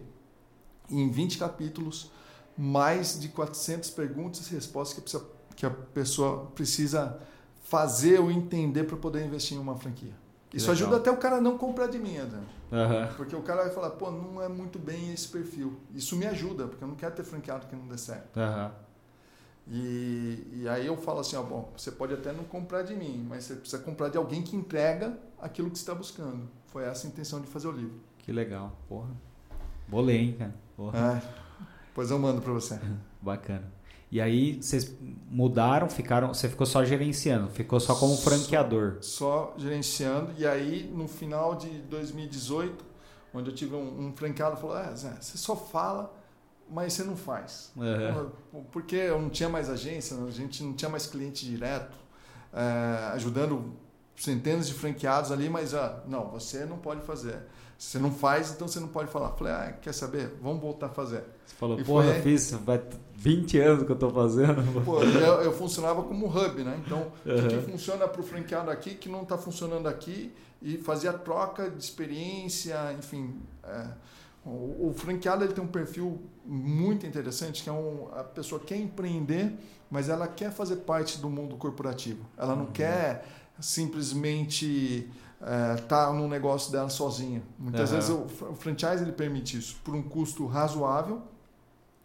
[0.91, 2.11] em 20 capítulos
[2.59, 5.25] mais de 400 perguntas e respostas que, precisa,
[5.57, 7.19] que a pessoa precisa
[7.71, 10.13] fazer ou entender para poder investir em uma franquia.
[10.53, 10.89] Isso legal.
[10.89, 12.41] ajuda até o cara a não comprar de mim, André.
[12.73, 13.15] Aham.
[13.17, 15.79] Porque o cara vai falar, pô, não é muito bem esse perfil.
[15.95, 18.37] Isso me ajuda, porque eu não quero ter franqueado que não dê certo.
[18.37, 18.73] Aham.
[19.69, 23.25] E, e aí eu falo assim, ó, bom, você pode até não comprar de mim,
[23.29, 26.49] mas você precisa comprar de alguém que entrega aquilo que você está buscando.
[26.67, 28.01] Foi essa a intenção de fazer o livro.
[28.19, 28.77] Que legal.
[28.89, 29.11] Porra.
[29.87, 30.55] Bolei, hein, cara.
[30.77, 30.99] Porra.
[30.99, 31.45] É,
[31.95, 32.81] pois eu mando para você.
[33.23, 33.80] Bacana.
[34.11, 34.93] E aí vocês
[35.31, 38.99] mudaram, ficaram, você ficou só gerenciando, ficou só como Só- franqueador.
[39.01, 40.33] Só gerenciando.
[40.37, 42.85] E aí, no final de 2018,
[43.33, 46.13] onde eu tive um, um franqueado, falou, é, Zé, você só fala,
[46.69, 47.73] mas você não faz.
[47.79, 48.33] Aham.
[48.73, 51.97] Porque eu não tinha mais agência, a gente não tinha mais cliente direto,
[52.53, 53.77] é, ajudando
[54.17, 57.39] centenas de franqueados ali, mas ah, não, você não pode fazer.
[57.81, 59.31] Se você não faz, então você não pode falar.
[59.31, 60.37] Falei, ah, quer saber?
[60.43, 61.25] Vamos voltar a fazer.
[61.47, 62.79] Você falou, E porra, foi- fiz, vai
[63.15, 64.63] 20 anos que eu tô fazendo.
[64.85, 66.79] Pô, eu, eu funcionava como hub, né?
[66.85, 67.49] Então, o que, Aham.
[67.49, 71.83] que funciona para o franqueado aqui, que não está funcionando aqui, e fazia troca de
[71.83, 73.35] experiência, enfim.
[73.65, 73.87] é,
[74.45, 78.77] o, o franqueado ele tem um perfil muito interessante, que é um, a pessoa quer
[78.77, 79.55] empreender,
[79.91, 82.27] mas ela quer fazer parte do mundo corporativo.
[82.37, 82.73] Ela não Uhum.
[82.73, 83.25] quer
[83.59, 85.09] simplesmente
[85.77, 87.43] estar no negócio dela sozinha.
[87.59, 88.01] Muitas Aham.
[88.01, 91.23] vezes o, o franchise ele permite isso por um custo razoável.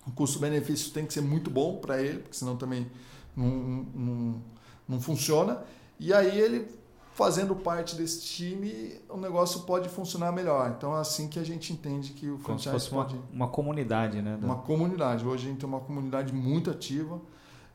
[0.08, 2.90] O custo-benefício tem que ser muito bom para ele, porque senão também
[3.36, 3.48] não,
[3.94, 4.42] não,
[4.88, 5.64] não funciona.
[6.00, 6.68] E aí ele
[7.16, 10.76] fazendo parte desse time, o negócio pode funcionar melhor.
[10.78, 13.48] Então é assim que a gente entende que o Como se franchise uma, pode uma
[13.48, 14.38] comunidade, né?
[14.42, 15.26] uma comunidade.
[15.26, 17.20] Hoje a gente tem uma comunidade muito ativa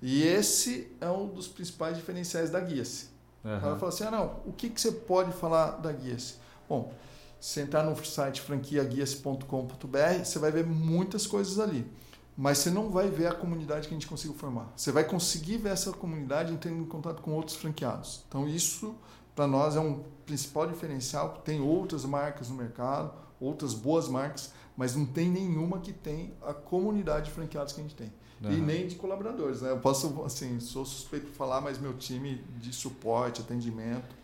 [0.03, 3.10] e esse é um dos principais diferenciais da Guia-se.
[3.44, 3.68] Aham.
[3.68, 6.35] Ela fala assim: ah, não, o que, que você pode falar da Guia-se?
[6.68, 6.92] Bom,
[7.38, 11.90] Se entrar no site franquiaguias.com.br, você vai ver muitas coisas ali.
[12.37, 14.72] Mas você não vai ver a comunidade que a gente conseguiu formar.
[14.76, 18.24] Você vai conseguir ver essa comunidade entrando em contato com outros franqueados.
[18.29, 18.94] Então, isso
[19.35, 21.42] para nós é um principal diferencial.
[21.44, 26.55] Tem outras marcas no mercado, outras boas marcas, mas não tem nenhuma que tem a
[26.55, 28.12] comunidade de franqueados que a gente tem.
[28.42, 28.53] Uhum.
[28.53, 29.61] E nem de colaboradores.
[29.61, 29.70] Né?
[29.70, 34.14] Eu posso, assim, sou suspeito de falar, mas meu time de suporte, atendimento,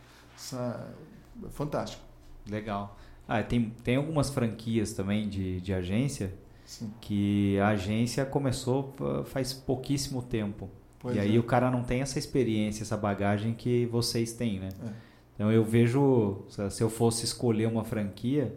[0.54, 2.02] é fantástico.
[2.48, 2.96] Legal.
[3.28, 6.32] Ah, tem, tem algumas franquias também de, de agência
[6.64, 6.92] Sim.
[7.00, 8.94] que a agência começou
[9.26, 10.70] faz pouquíssimo tempo.
[10.98, 11.38] Pois e aí é.
[11.38, 14.68] o cara não tem essa experiência, essa bagagem que vocês têm, né?
[14.82, 14.90] É.
[15.34, 18.56] Então eu vejo, se eu fosse escolher uma franquia,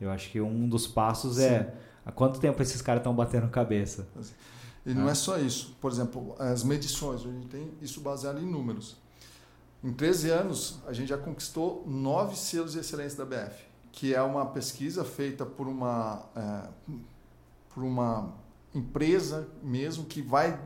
[0.00, 1.54] eu acho que um dos passos é, Sim.
[1.54, 1.72] é
[2.04, 4.08] há quanto tempo esses caras estão batendo cabeça.
[4.86, 5.10] E não ah.
[5.10, 5.76] é só isso.
[5.80, 8.96] Por exemplo, as medições, a gente tem isso baseado em números.
[9.82, 14.22] Em 13 anos, a gente já conquistou nove selos de excelência da BF, que é
[14.22, 16.68] uma pesquisa feita por uma, é,
[17.74, 18.32] por uma
[18.74, 20.58] empresa mesmo que vai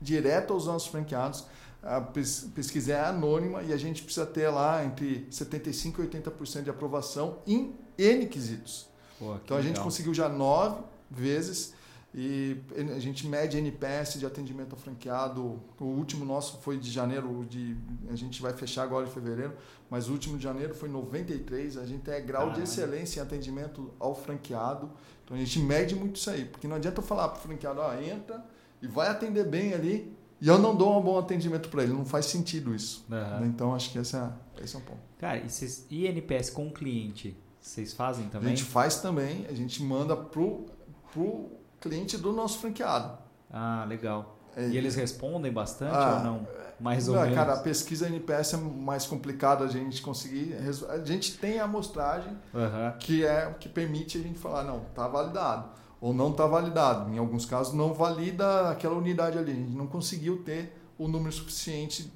[0.00, 1.44] direto aos nossos franqueados.
[1.82, 6.70] A pesquisa é anônima e a gente precisa ter lá entre 75% e 80% de
[6.70, 8.88] aprovação em N quesitos.
[9.18, 11.73] Pô, então a gente conseguiu já nove vezes
[12.16, 12.56] e
[12.94, 15.60] a gente mede NPS de atendimento ao franqueado.
[15.80, 17.76] O último nosso foi de janeiro, de,
[18.08, 19.54] a gente vai fechar agora em fevereiro,
[19.90, 21.76] mas o último de janeiro foi 93.
[21.76, 24.90] A gente é grau de excelência em atendimento ao franqueado.
[25.24, 27.80] Então a gente mede muito isso aí, porque não adianta eu falar para o franqueado,
[27.80, 28.44] ó, entra
[28.80, 31.92] e vai atender bem ali, e eu não dou um bom atendimento para ele.
[31.92, 33.04] Não faz sentido isso.
[33.10, 33.46] Uhum.
[33.46, 34.30] Então acho que esse é,
[34.62, 35.00] esse é um ponto.
[35.18, 37.36] Cara, e, vocês, e NPS com o cliente?
[37.60, 38.52] Vocês fazem também?
[38.52, 40.66] A gente faz também, a gente manda pro,
[41.12, 43.18] pro cliente do nosso franqueado.
[43.52, 44.38] Ah, legal.
[44.56, 46.48] É, e eles respondem bastante ah, ou não?
[46.80, 47.36] Mais ou não, menos.
[47.36, 50.56] Cara, a pesquisa NPS é mais complicada a gente conseguir.
[50.88, 52.98] A gente tem a amostragem uhum.
[52.98, 55.68] que é que permite a gente falar, não, está validado.
[56.00, 57.12] Ou não está validado.
[57.12, 59.52] Em alguns casos, não valida aquela unidade ali.
[59.52, 62.10] A gente não conseguiu ter o número suficiente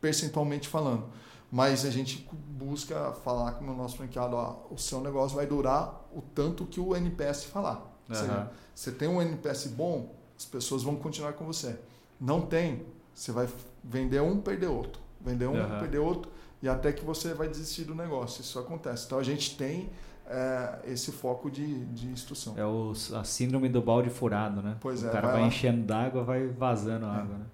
[0.00, 1.04] percentualmente falando.
[1.50, 6.04] Mas a gente busca falar com o nosso franqueado, ó, o seu negócio vai durar
[6.12, 7.93] o tanto que o NPS falar.
[8.08, 8.14] Uhum.
[8.14, 11.78] Seja, você tem um NPS bom, as pessoas vão continuar com você.
[12.20, 12.82] Não tem,
[13.14, 13.48] você vai
[13.82, 15.00] vender um, perder outro.
[15.20, 15.78] Vender um, uhum.
[15.80, 16.30] perder outro,
[16.62, 18.40] e até que você vai desistir do negócio.
[18.40, 19.06] Isso acontece.
[19.06, 19.90] Então a gente tem
[20.26, 22.54] é, esse foco de, de instrução.
[22.56, 24.76] É o, a síndrome do balde furado, né?
[24.80, 25.10] Pois o é.
[25.10, 27.20] cara vai, vai enchendo d'água, vai vazando a é.
[27.20, 27.44] água, né?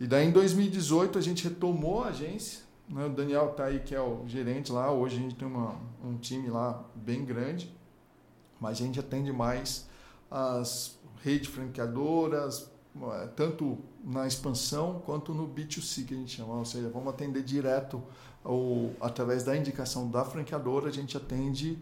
[0.00, 2.62] E daí em 2018 a gente retomou a agência.
[2.88, 3.06] Né?
[3.06, 4.90] O Daniel está aí, que é o gerente lá.
[4.90, 7.73] Hoje a gente tem uma, um time lá bem grande
[8.60, 9.86] mas a gente atende mais
[10.30, 16.64] as redes franqueadoras, eh, tanto na expansão quanto no B2C que a gente chama, ou
[16.64, 18.02] seja, vamos atender direto
[18.44, 21.78] ou através da indicação da franqueadora, a gente atende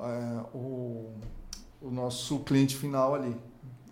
[0.00, 1.12] é, o,
[1.82, 3.36] o nosso cliente final ali.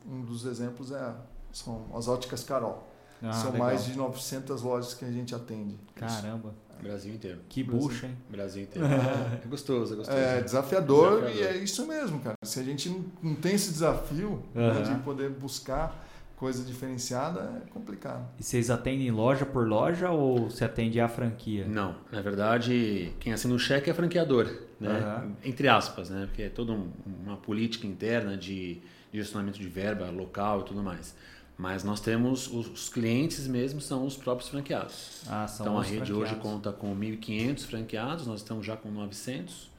[0.09, 1.15] Um dos exemplos é,
[1.53, 2.89] são as óticas Carol.
[3.23, 3.67] Ah, São legal.
[3.67, 5.77] mais de 900 lojas que a gente atende.
[5.95, 6.55] Caramba.
[6.83, 7.41] Brasil inteiro.
[7.49, 8.17] Que bucha, hein?
[8.29, 8.87] Brasil inteiro.
[9.43, 10.19] É gostoso, é gostoso.
[10.19, 12.37] É desafiador, desafiador, e é isso mesmo, cara.
[12.43, 12.89] Se a gente
[13.23, 14.75] não, tem esse desafio uhum.
[14.75, 18.29] né, de poder buscar coisa diferenciada, é complicado.
[18.39, 21.67] E vocês atendem loja por loja ou se atende a franquia?
[21.67, 24.47] Não, na verdade, quem assina o cheque é franqueador,
[24.79, 25.23] né?
[25.25, 25.33] Uhum.
[25.45, 26.27] Entre aspas, né?
[26.27, 26.91] Porque é toda um,
[27.25, 28.75] uma política interna de,
[29.11, 31.15] de gestionamento de verba local e tudo mais.
[31.59, 35.23] Mas nós temos os, clientes mesmo são os próprios franqueados.
[35.27, 39.71] Ah, são então a rede hoje conta com 1.500 franqueados, nós estamos já com 900,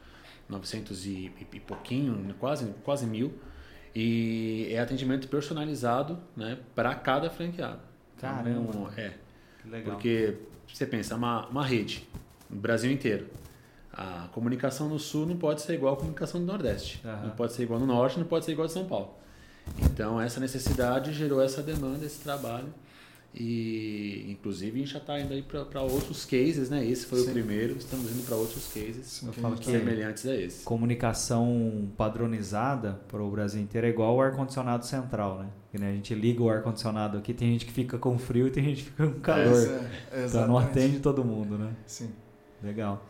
[0.50, 3.34] 900 e, e, pouquinho, quase quase mil.
[3.96, 7.80] E é atendimento personalizado, né, para cada franqueado.
[8.18, 8.50] Caramba.
[8.50, 9.13] Então, é.
[9.62, 9.94] Que legal.
[9.94, 10.38] Porque
[10.68, 12.08] você pensa uma, uma rede
[12.50, 13.28] no Brasil inteiro.
[13.94, 17.02] A comunicação no sul não pode ser igual à comunicação do Nordeste.
[17.06, 17.28] Uhum.
[17.28, 19.16] Não pode ser igual no Norte, não pode ser igual a São Paulo.
[19.82, 22.73] Então, essa necessidade gerou essa demanda, esse trabalho.
[23.39, 26.84] E, inclusive, a gente já está indo aí para outros cases, né?
[26.84, 27.30] Esse foi Sim.
[27.30, 30.63] o primeiro, estamos indo para outros cases Sim, semelhantes a esse.
[30.63, 35.49] Comunicação padronizada para o Brasil inteiro é igual o ar-condicionado central, né?
[35.71, 35.91] Que, né?
[35.91, 38.84] A gente liga o ar-condicionado aqui, tem gente que fica com frio e tem gente
[38.86, 39.67] que fica com calor.
[40.12, 41.71] É, é, então não atende todo mundo, né?
[41.86, 42.10] Sim.
[42.63, 43.06] Legal.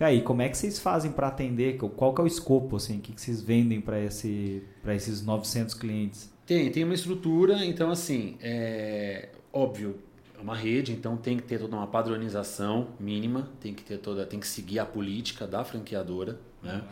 [0.00, 1.76] Aí, como é que vocês fazem para atender?
[1.76, 2.98] Qual que é o escopo, assim?
[2.98, 6.30] O que, que vocês vendem para esse, esses 900 clientes?
[6.46, 9.98] Tem, tem uma estrutura, então assim, é óbvio,
[10.38, 14.24] é uma rede, então tem que ter toda uma padronização mínima, tem que ter toda,
[14.24, 16.82] tem que seguir a política da franqueadora, né?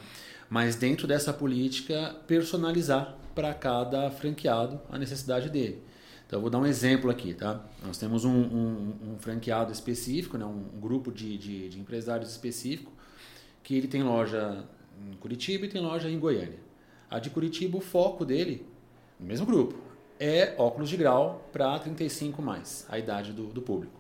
[0.51, 5.83] Mas dentro dessa política, personalizar para cada franqueado a necessidade dele.
[6.27, 7.65] Então, eu vou dar um exemplo aqui, tá?
[7.85, 10.45] Nós temos um, um, um franqueado específico, né?
[10.45, 12.93] um, grupo de, de, de, empresários específico,
[13.67, 14.65] que ele tem loja
[15.11, 16.61] em Curitiba e tem loja em Goiânia.
[17.11, 18.65] A de Curitiba, o foco dele,
[19.19, 19.75] no mesmo grupo,
[20.21, 23.99] é óculos de grau para 35 mais, a idade do, do, público.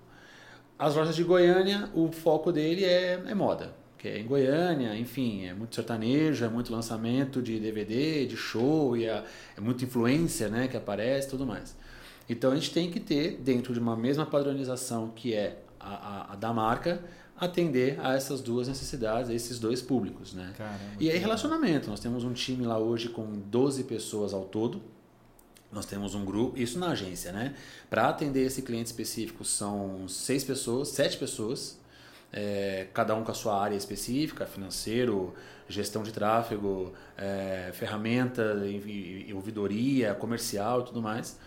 [0.79, 5.46] As lojas de Goiânia, o foco dele é, é moda, que é em Goiânia, enfim,
[5.46, 9.24] é muito sertanejo, é muito lançamento de DVD, de show, e é,
[9.57, 11.76] é muita influência né, que aparece tudo mais.
[12.29, 16.33] Então a gente tem que ter, dentro de uma mesma padronização que é a, a,
[16.35, 17.02] a da marca,
[17.38, 20.33] atender a essas duas necessidades, a esses dois públicos.
[20.33, 20.55] Né?
[20.57, 24.83] Caramba, e aí relacionamento, nós temos um time lá hoje com 12 pessoas ao todo,
[25.70, 27.55] nós temos um grupo, isso na agência, né?
[27.90, 31.79] Para atender esse cliente específico são seis pessoas, sete pessoas,
[32.33, 35.35] é, cada um com a sua área específica, financeiro,
[35.68, 38.57] gestão de tráfego, é, ferramenta,
[39.35, 41.38] ouvidoria, comercial e tudo mais.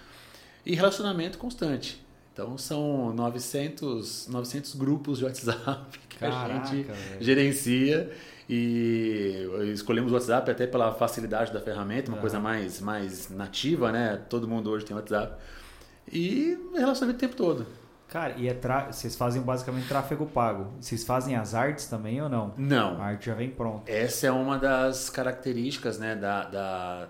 [0.66, 2.04] E relacionamento constante.
[2.40, 6.98] Então são 900, 900 grupos de WhatsApp que Caraca, a gente velho.
[7.20, 8.10] gerencia
[8.50, 14.22] e escolhemos o WhatsApp até pela facilidade da ferramenta, uma coisa mais, mais nativa, né?
[14.30, 15.36] Todo mundo hoje tem WhatsApp.
[16.10, 17.68] E relacionamento o tempo todo.
[18.08, 18.90] Cara, e é tra...
[18.90, 20.72] vocês fazem basicamente tráfego pago.
[20.80, 22.54] Vocês fazem as artes também ou não?
[22.58, 23.00] Não.
[23.02, 23.92] A arte já vem pronta.
[23.92, 27.10] Essa é uma das características né, da, da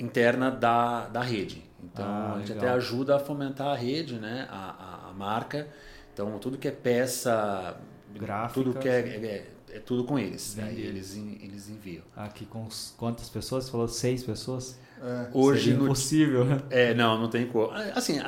[0.00, 1.62] interna da, da rede.
[1.82, 2.64] Então ah, a gente legal.
[2.64, 5.68] até ajuda a fomentar a rede, né, a, a, a marca.
[6.12, 7.76] Então tudo que é peça,
[8.14, 10.58] gráfica, tudo que é, é é tudo com eles.
[10.58, 10.80] Aí né?
[10.80, 12.02] eles, eles enviam.
[12.16, 13.64] Aqui com quantas pessoas?
[13.64, 14.76] Você falou seis pessoas?
[15.02, 15.28] É.
[15.32, 16.60] Hoje Seria impossível, né?
[16.70, 17.70] É, não, não tem como.
[17.94, 18.18] Assim,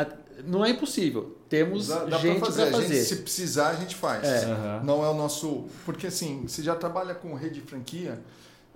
[0.46, 1.37] não é impossível.
[1.48, 2.70] Temos dá, dá gente para fazer.
[2.70, 2.94] fazer.
[2.94, 4.24] Gente, se precisar, a gente faz.
[4.24, 4.46] É.
[4.46, 4.85] Uhum.
[4.85, 5.66] Não é o nosso.
[5.85, 8.18] Porque assim, você já trabalha com rede de franquia.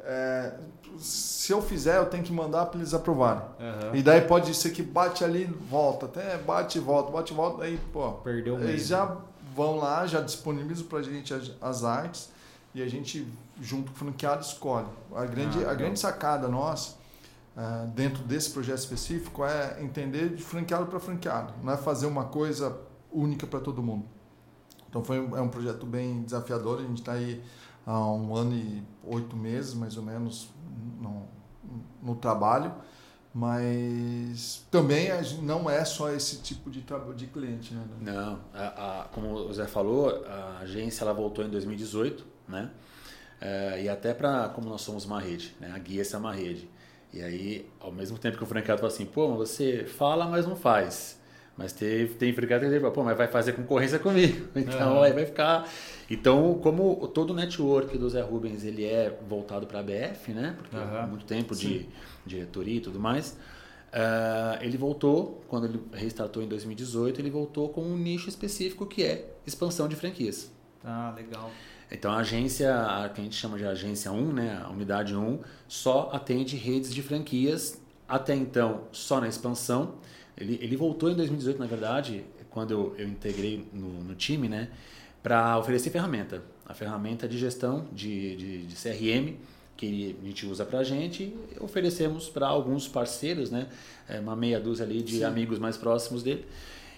[0.09, 0.55] É,
[0.99, 3.43] se eu fizer, eu tenho que mandar para eles aprovarem.
[3.43, 3.97] Uhum.
[3.97, 7.65] E daí pode ser que bate ali, volta, até bate e volta, bate e volta,
[7.65, 8.13] aí, pô.
[8.13, 8.71] Perdeu mesmo.
[8.71, 9.17] Eles já
[9.55, 12.31] vão lá, já disponibilizam para a gente as, as artes
[12.73, 13.27] e a gente,
[13.61, 14.87] junto com o franqueado, escolhe.
[15.15, 16.93] A grande, ah, a grande sacada nossa,
[17.57, 22.27] uh, dentro desse projeto específico, é entender de franqueado para franqueado, não é fazer uma
[22.27, 22.79] coisa
[23.11, 24.05] única para todo mundo.
[24.89, 27.43] Então foi é um projeto bem desafiador, a gente está aí
[27.87, 30.51] há um ano e oito meses, mais ou menos,
[31.01, 31.23] no,
[32.03, 32.75] no trabalho
[33.39, 35.11] mas também
[35.43, 36.83] não é só esse tipo de
[37.15, 37.85] de cliente, né?
[38.01, 42.71] Não, a, a, como o Zé falou, a agência ela voltou em 2018 né?
[43.41, 45.73] É, e até para como nós somos uma rede, né?
[45.75, 46.69] A guia é uma rede.
[47.13, 50.57] E aí, ao mesmo tempo que o franqueado fala assim, pô, você fala, mas não
[50.57, 51.16] faz.
[51.57, 54.49] Mas tem, tem franqueado que fala, pô, mas vai fazer concorrência comigo.
[54.55, 55.03] Então, uhum.
[55.03, 55.69] aí vai ficar...
[56.11, 60.55] Então, como todo o network do Zé Rubens, ele é voltado para a BF, né?
[60.59, 60.99] Porque uhum.
[60.99, 61.69] há muito tempo Sim.
[61.69, 61.89] de
[62.27, 63.37] diretoria e tudo mais.
[63.97, 69.03] Uh, ele voltou, quando ele restartou em 2018, ele voltou com um nicho específico que
[69.03, 70.53] é expansão de franquias.
[70.85, 71.51] Ah, legal.
[71.91, 75.41] Então a agência, a que a gente chama de agência 1, né, a unidade 1,
[75.69, 79.95] só atende redes de franquias, até então só na expansão.
[80.37, 84.69] Ele, ele voltou em 2018, na verdade, quando eu, eu integrei no, no time, né,
[85.23, 86.43] para oferecer ferramenta.
[86.65, 89.37] A ferramenta de gestão de, de, de CRM,
[89.77, 93.69] que a gente usa para a gente, oferecemos para alguns parceiros, né,
[94.09, 95.25] é, uma meia dúzia ali de Sim.
[95.25, 96.45] amigos mais próximos dele,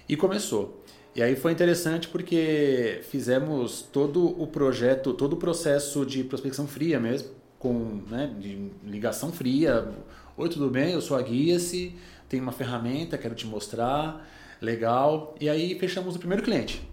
[0.08, 0.82] e começou.
[1.14, 7.00] E aí foi interessante porque fizemos todo o projeto, todo o processo de prospecção fria
[7.00, 9.88] mesmo, com né, de ligação fria.
[10.36, 10.92] Oi, tudo bem?
[10.92, 11.96] Eu sou a Guia-se,
[12.28, 14.26] tem uma ferramenta, quero te mostrar,
[14.60, 15.34] legal.
[15.40, 16.86] E aí fechamos o primeiro cliente.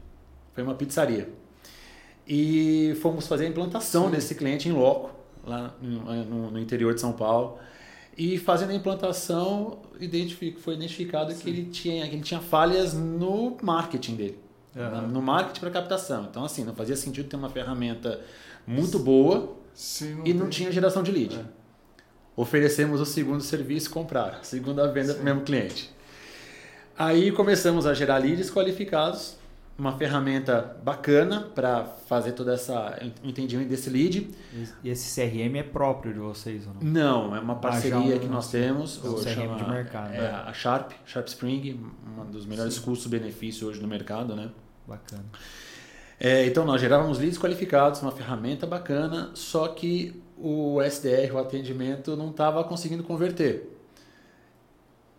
[0.53, 1.29] Foi uma pizzaria.
[2.27, 4.11] E fomos fazer a implantação Sim.
[4.11, 5.11] desse cliente em loco,
[5.43, 7.59] lá no, no interior de São Paulo.
[8.17, 11.39] E fazendo a implantação, identifico, foi identificado Sim.
[11.39, 14.39] que ele tinha, que ele tinha falhas no marketing dele.
[14.75, 15.07] Uhum.
[15.07, 16.25] No marketing para captação.
[16.29, 18.19] Então, assim, não fazia sentido ter uma ferramenta
[18.65, 21.35] muito boa Sim, não e não tinha geração de lead.
[21.35, 21.64] É.
[22.35, 25.93] Oferecemos o segundo serviço comprar, segunda venda para o mesmo cliente.
[26.97, 29.37] Aí começamos a gerar leads qualificados
[29.77, 34.29] uma ferramenta bacana para fazer todo essa entendimento desse lead.
[34.83, 36.81] E esse CRM é próprio de vocês ou não?
[36.81, 39.01] Não, é uma parceria ah, que nós temos.
[39.03, 40.13] É um CRM chama, de mercado.
[40.13, 41.79] É, a Sharp, Sharp Spring,
[42.17, 44.49] um dos melhores custos-benefícios hoje no mercado, né?
[44.87, 45.25] Bacana.
[46.17, 52.15] É, então nós gerávamos leads qualificados, uma ferramenta bacana, só que o SDR, o atendimento,
[52.15, 53.71] não estava conseguindo converter.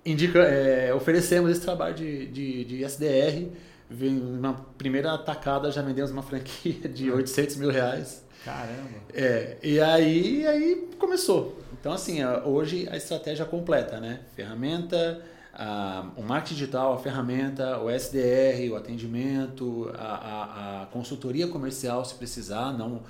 [0.05, 3.51] Indica, é, oferecemos esse trabalho de, de, de SDR
[3.89, 8.25] na primeira atacada já vendemos uma franquia de 800 mil reais.
[8.45, 8.89] Caramba!
[9.12, 11.61] É, e aí, aí começou.
[11.79, 14.21] Então, assim, hoje a estratégia completa, né?
[14.35, 15.21] Ferramenta,
[15.53, 22.05] a, o marketing digital, a ferramenta, o SDR, o atendimento, a, a, a consultoria comercial,
[22.05, 23.03] se precisar, não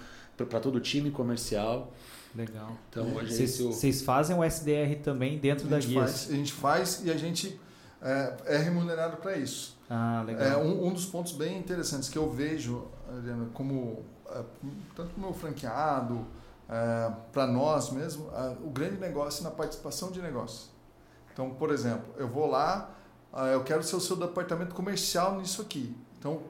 [0.45, 1.93] para todo o time comercial.
[2.35, 2.77] Legal.
[2.91, 3.07] Então,
[3.71, 6.01] vocês fazem o SDR também dentro da guia?
[6.01, 7.59] Faz, a gente faz e a gente
[8.03, 9.77] é, é remunerado para isso.
[9.89, 10.47] Ah, legal.
[10.47, 14.43] É um, um, dos pontos bem interessantes que eu vejo, Adriana, como é,
[14.95, 16.27] tanto no meu franqueado,
[16.69, 20.69] é, para nós mesmo, é, o grande negócio na participação de negócio.
[21.33, 22.91] Então, por exemplo, eu vou lá,
[23.33, 25.97] é, eu quero ser o seu departamento comercial nisso aqui.
[26.19, 26.43] Então,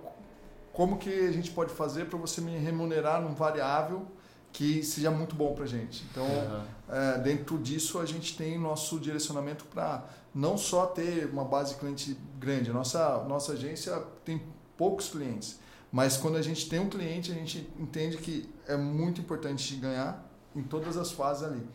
[0.76, 4.06] como que a gente pode fazer para você me remunerar num variável
[4.52, 6.04] que seja muito bom para a gente?
[6.10, 6.64] Então, uhum.
[6.90, 10.04] é, dentro disso, a gente tem nosso direcionamento para
[10.34, 12.70] não só ter uma base de cliente grande.
[12.70, 14.42] Nossa, nossa agência tem
[14.76, 15.58] poucos clientes.
[15.90, 20.22] Mas quando a gente tem um cliente, a gente entende que é muito importante ganhar
[20.54, 21.66] em todas as fases ali.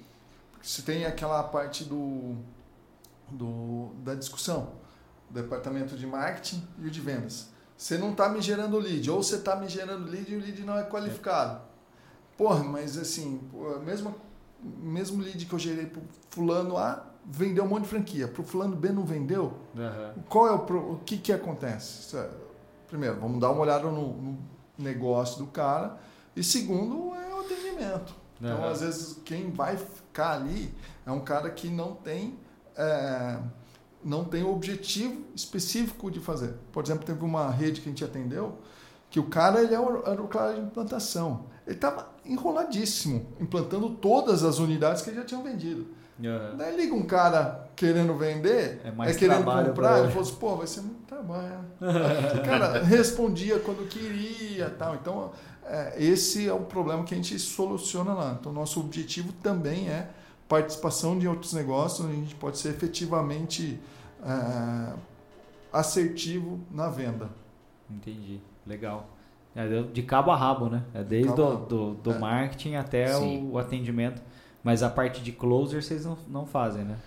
[0.62, 2.36] Você tem aquela parte do,
[3.32, 4.74] do da discussão,
[5.28, 7.51] departamento de marketing e o de vendas.
[7.82, 10.64] Você não está me gerando lead, ou você está me gerando lead e o lead
[10.64, 11.60] não é qualificado.
[12.38, 13.42] Porra, mas assim,
[13.84, 14.14] mesmo,
[14.62, 18.28] mesmo lead que eu gerei para fulano A, vendeu um monte de franquia.
[18.28, 19.54] Para o fulano B não vendeu?
[19.76, 20.22] Uhum.
[20.30, 22.16] Qual é o, o que, que acontece?
[22.88, 24.38] primeiro, vamos dar uma olhada no, no
[24.78, 25.98] negócio do cara.
[26.36, 28.14] E segundo, é o atendimento.
[28.40, 28.70] Então, uhum.
[28.70, 30.72] às vezes, quem vai ficar ali
[31.04, 32.38] é um cara que não tem.
[32.78, 33.40] É,
[34.04, 36.54] não tem objetivo específico de fazer.
[36.72, 38.58] Por exemplo, teve uma rede que a gente atendeu
[39.10, 41.46] que o cara ele era o cara de implantação.
[41.68, 45.86] Ele estava enroladíssimo, implantando todas as unidades que ele já tinham vendido.
[46.18, 46.58] Uhum.
[46.58, 50.56] Daí liga um cara querendo vender, é, mais é querendo comprar, ele falou assim, pô,
[50.56, 51.66] vai ser muito trabalho.
[51.80, 54.96] o cara respondia quando queria tal.
[54.96, 55.32] Então,
[55.66, 58.38] é, esse é o problema que a gente soluciona lá.
[58.40, 60.10] Então, nosso objetivo também é
[60.52, 63.80] participação de outros negócios, a gente pode ser efetivamente
[64.22, 64.94] é,
[65.72, 67.30] assertivo na venda.
[67.90, 69.10] Entendi, legal.
[69.56, 70.84] É de cabo a rabo, né?
[70.94, 72.20] É desde do, do, do é.
[72.20, 74.22] marketing até o, o atendimento.
[74.62, 76.98] Mas a parte de closer vocês não, não fazem, né?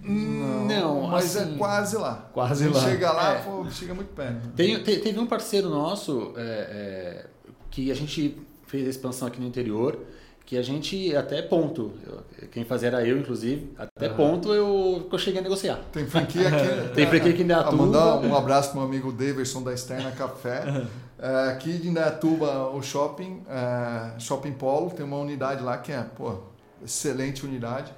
[0.00, 2.30] Não, não mas é assim, é quase lá.
[2.32, 2.80] Quase lá.
[2.80, 3.42] Chega lá, é.
[3.42, 4.48] pô, chega muito perto.
[4.50, 7.26] Tem, teve um parceiro nosso é, é,
[7.68, 9.98] que a gente fez a expansão aqui no interior,
[10.46, 14.14] que a gente, até ponto, eu, quem fazia era eu, inclusive, até uhum.
[14.14, 15.80] ponto eu, eu cheguei a negociar.
[15.92, 16.94] Tem franquia aqui.
[16.94, 17.84] Tem franquia aqui em Indaiatuba.
[17.84, 20.86] Mandar um abraço para o meu amigo Daverson da Externa Café.
[21.18, 26.02] É, aqui de Indaiatuba, o shopping, é, Shopping Polo, tem uma unidade lá que é,
[26.02, 26.36] pô,
[26.84, 27.92] excelente unidade.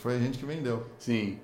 [0.00, 0.86] Foi a gente que vendeu.
[0.98, 1.38] Sim.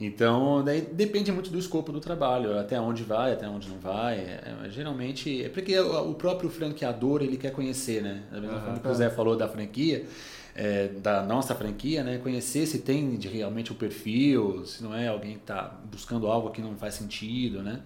[0.00, 4.18] Então, daí depende muito do escopo do trabalho, até onde vai, até onde não vai.
[4.18, 8.22] É, é geralmente, é porque o próprio franqueador ele quer conhecer, né?
[8.30, 10.06] Da mesma uhum, forma que o Zé falou da franquia,
[10.54, 12.18] é, da nossa franquia, né?
[12.18, 16.50] Conhecer se tem de realmente o perfil, se não é alguém que está buscando algo
[16.50, 17.80] que não faz sentido, né?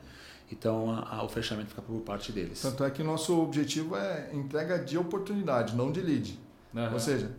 [0.51, 2.61] Então, a, a, o fechamento fica por parte deles.
[2.61, 6.39] Tanto é que nosso objetivo é entrega de oportunidade, não de lead.
[6.75, 6.93] Uhum.
[6.93, 7.31] Ou seja,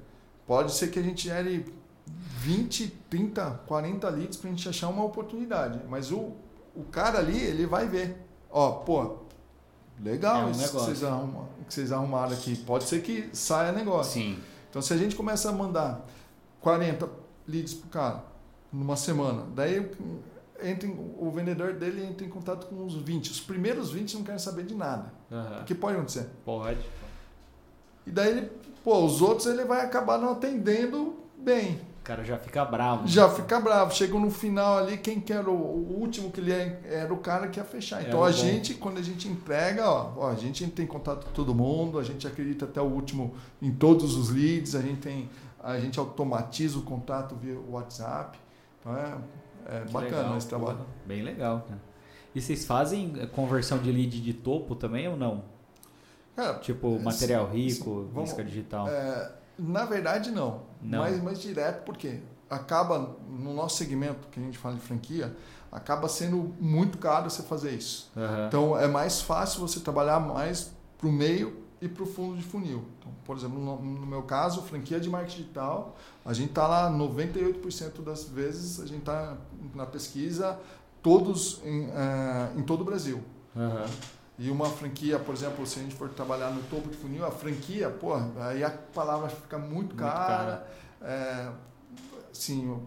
[0.45, 1.65] Pode ser que a gente gere
[2.05, 5.79] 20, 30, 40 leads para a gente achar uma oportunidade.
[5.89, 6.33] Mas o,
[6.75, 8.17] o cara ali, ele vai ver.
[8.49, 9.17] Ó, pô,
[9.99, 12.55] legal é um isso que vocês, arrumam, que vocês arrumaram aqui.
[12.55, 14.13] Pode ser que saia negócio.
[14.13, 14.39] Sim.
[14.69, 16.05] Então, se a gente começa a mandar
[16.61, 17.09] 40
[17.47, 18.25] leads para o cara
[18.71, 19.91] numa semana, daí
[20.61, 23.31] entra em, o vendedor dele entra em contato com uns 20.
[23.31, 25.13] Os primeiros 20 não querem saber de nada.
[25.29, 25.61] Uhum.
[25.61, 26.29] O que pode acontecer?
[26.43, 26.79] Pode.
[28.05, 28.51] E daí ele
[28.83, 31.79] Pô, os outros ele vai acabar não atendendo bem.
[32.03, 33.07] O cara já fica bravo.
[33.07, 33.95] Já fica bravo.
[33.95, 37.47] Chega no final ali, quem quer o, o último que ele é, era o cara
[37.47, 38.05] que ia fechar.
[38.05, 38.33] Então a bom.
[38.33, 42.03] gente, quando a gente entrega, ó, ó, a gente tem contato com todo mundo, a
[42.03, 45.29] gente acredita até o último em todos os leads, a gente tem,
[45.63, 48.37] a gente automatiza o contato via WhatsApp.
[48.81, 49.17] Então é,
[49.67, 50.79] é bacana legal, esse trabalho.
[51.05, 51.81] Bem legal, cara.
[52.35, 55.45] E vocês fazem conversão de lead de topo também ou não?
[56.35, 58.89] É, tipo, material rico, vamos, isca digital.
[58.89, 60.61] É, na verdade, não.
[60.81, 60.99] não.
[60.99, 65.35] Mais, mais direto, porque acaba, no nosso segmento, que a gente fala de franquia,
[65.71, 68.11] acaba sendo muito caro você fazer isso.
[68.15, 68.47] Uhum.
[68.47, 72.43] Então, é mais fácil você trabalhar mais para o meio e para o fundo de
[72.43, 72.85] funil.
[72.99, 76.89] Então, por exemplo, no, no, meu caso, franquia de marketing digital, a gente está lá
[76.91, 79.35] 98% das vezes, a gente está
[79.73, 80.59] na pesquisa,
[81.01, 83.21] todos em, é, em todo o Brasil.
[83.55, 83.85] Uhum.
[84.43, 87.31] E uma franquia, por exemplo, se a gente for trabalhar no topo de funil, a
[87.31, 90.17] franquia, pô, aí a palavra fica muito, muito cara.
[90.19, 90.67] cara.
[91.01, 91.49] É,
[92.33, 92.77] sim,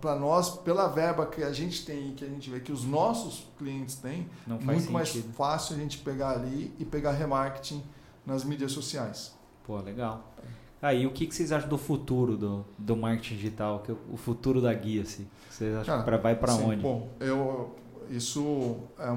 [0.00, 2.82] para nós, pela verba que a gente tem e que a gente vê que os
[2.82, 4.90] nossos clientes têm, muito sentido.
[4.90, 7.84] mais fácil a gente pegar ali e pegar remarketing
[8.24, 9.36] nas mídias sociais.
[9.64, 10.32] Pô, legal.
[10.80, 13.80] Aí, ah, o que, que vocês acham do futuro do, do marketing digital?
[13.80, 15.28] Que o futuro da guia, assim?
[15.50, 16.80] Vocês acham Cara, que vai para onde?
[16.80, 17.76] Bom, eu,
[18.10, 19.10] isso é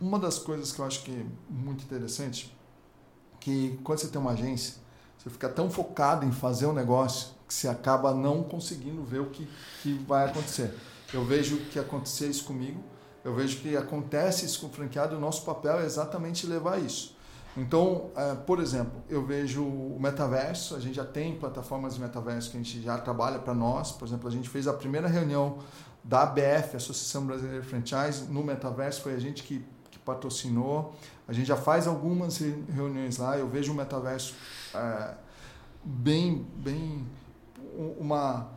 [0.00, 2.56] uma das coisas que eu acho que é muito interessante,
[3.38, 4.74] que quando você tem uma agência,
[5.18, 9.20] Você fica tão focado em fazer o um negócio que você acaba não conseguindo ver
[9.20, 9.46] o que,
[9.82, 10.74] que vai acontecer.
[11.12, 12.82] Eu vejo que acontecer isso comigo,
[13.22, 16.80] eu vejo que acontece isso com o franqueado, e o nosso papel é exatamente levar
[16.80, 17.14] isso.
[17.56, 22.50] Então, é, por exemplo, eu vejo o metaverso, a gente já tem plataformas de metaverso
[22.50, 23.90] que a gente já trabalha para nós.
[23.90, 25.58] Por exemplo, a gente fez a primeira reunião
[26.02, 30.94] da ABF, Associação Brasileira de Franchise, no metaverso, foi a gente que, que patrocinou.
[31.28, 34.34] A gente já faz algumas reuniões lá, eu vejo o metaverso
[34.74, 35.14] é,
[35.84, 37.06] bem, bem
[37.98, 38.48] uma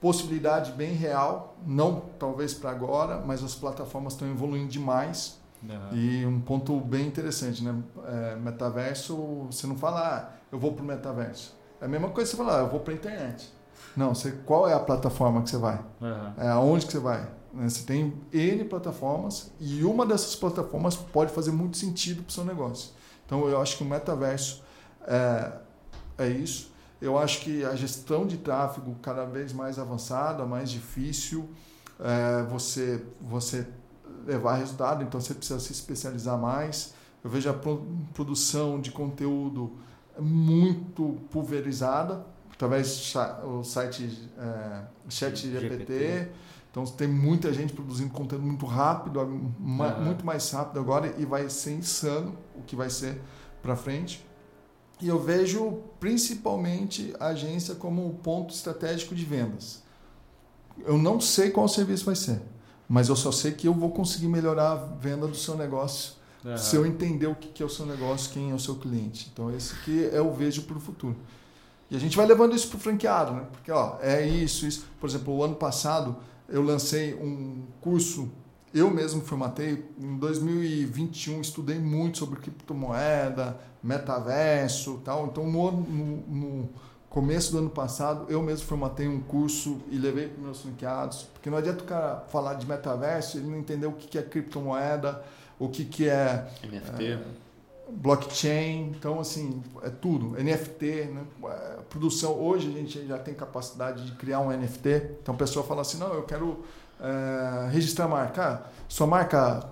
[0.00, 5.40] possibilidade bem real, não talvez para agora, mas as plataformas estão evoluindo demais.
[5.62, 5.96] Uhum.
[5.96, 7.80] E um ponto bem interessante, né?
[8.04, 11.54] É, metaverso, você não fala, ah, eu vou para o metaverso.
[11.80, 13.48] É a mesma coisa que você falar, ah, eu vou para a internet.
[13.96, 15.78] Não, você, qual é a plataforma que você vai?
[16.00, 16.32] Uhum.
[16.38, 17.28] É aonde que você vai?
[17.52, 17.68] Né?
[17.68, 22.44] Você tem N plataformas e uma dessas plataformas pode fazer muito sentido para o seu
[22.44, 22.90] negócio.
[23.26, 24.62] Então eu acho que o metaverso
[25.06, 25.52] é,
[26.18, 26.72] é isso.
[27.00, 31.48] Eu acho que a gestão de tráfego cada vez mais avançada, mais difícil,
[31.98, 33.66] é, você, você
[34.24, 36.94] levar resultado, então você precisa se especializar mais.
[37.24, 37.54] Eu vejo a
[38.14, 39.72] produção de conteúdo
[40.18, 46.28] muito pulverizada, através do site é, ChatGPT.
[46.70, 49.54] Então tem muita gente produzindo conteúdo muito rápido, uhum.
[50.04, 53.20] muito mais rápido agora e vai ser insano o que vai ser
[53.62, 54.24] para frente.
[55.00, 59.82] E eu vejo principalmente a agência como um ponto estratégico de vendas.
[60.78, 62.40] Eu não sei qual serviço vai ser,
[62.88, 66.56] mas eu só sei que eu vou conseguir melhorar a venda do seu negócio uhum.
[66.56, 69.30] se eu entender o que é o seu negócio, quem é o seu cliente.
[69.32, 71.16] Então, esse que eu vejo para o futuro.
[71.92, 73.46] E a gente vai levando isso para o franqueado, né?
[73.52, 74.86] Porque ó, é isso, isso.
[74.98, 76.16] Por exemplo, o ano passado
[76.48, 78.30] eu lancei um curso
[78.74, 79.84] eu mesmo formatei.
[79.98, 85.26] Em 2021 estudei muito sobre criptomoeda, metaverso tal.
[85.26, 86.68] Então, no, no, no
[87.10, 91.24] começo do ano passado, eu mesmo formatei um curso e levei para meus franqueados.
[91.34, 95.22] Porque não adianta o cara falar de metaverso, ele não entender o que é criptomoeda,
[95.58, 96.48] o que é...
[96.64, 97.04] NFT.
[97.04, 97.22] É,
[97.96, 101.24] blockchain, então assim, é tudo, NFT, né?
[101.44, 105.64] É, produção, hoje a gente já tem capacidade de criar um NFT, então a pessoa
[105.64, 106.64] fala assim, não, eu quero
[107.00, 108.64] é, registrar marca.
[108.88, 109.68] sua marca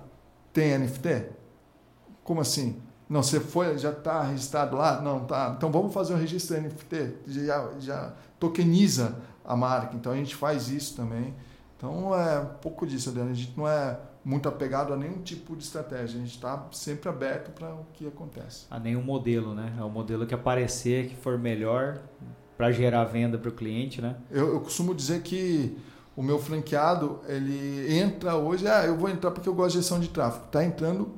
[0.53, 1.29] tem NFT?
[2.23, 2.81] Como assim?
[3.09, 5.01] Não, você foi, já está registrado lá?
[5.01, 5.53] Não, tá.
[5.57, 7.15] Então vamos fazer um registro NFT.
[7.27, 9.95] Já, já tokeniza a marca.
[9.95, 11.33] Então a gente faz isso também.
[11.75, 13.31] Então é um pouco disso, Adriano.
[13.31, 16.17] A gente não é muito apegado a nenhum tipo de estratégia.
[16.17, 18.65] A gente está sempre aberto para o que acontece.
[18.69, 19.73] A nenhum modelo, né?
[19.79, 21.99] É o modelo que aparecer, que for melhor
[22.57, 24.15] para gerar venda para o cliente, né?
[24.29, 25.77] Eu, eu costumo dizer que
[26.15, 29.99] o meu franqueado, ele entra hoje, ah, eu vou entrar porque eu gosto de gestão
[29.99, 30.45] de tráfego.
[30.45, 31.11] Está entrando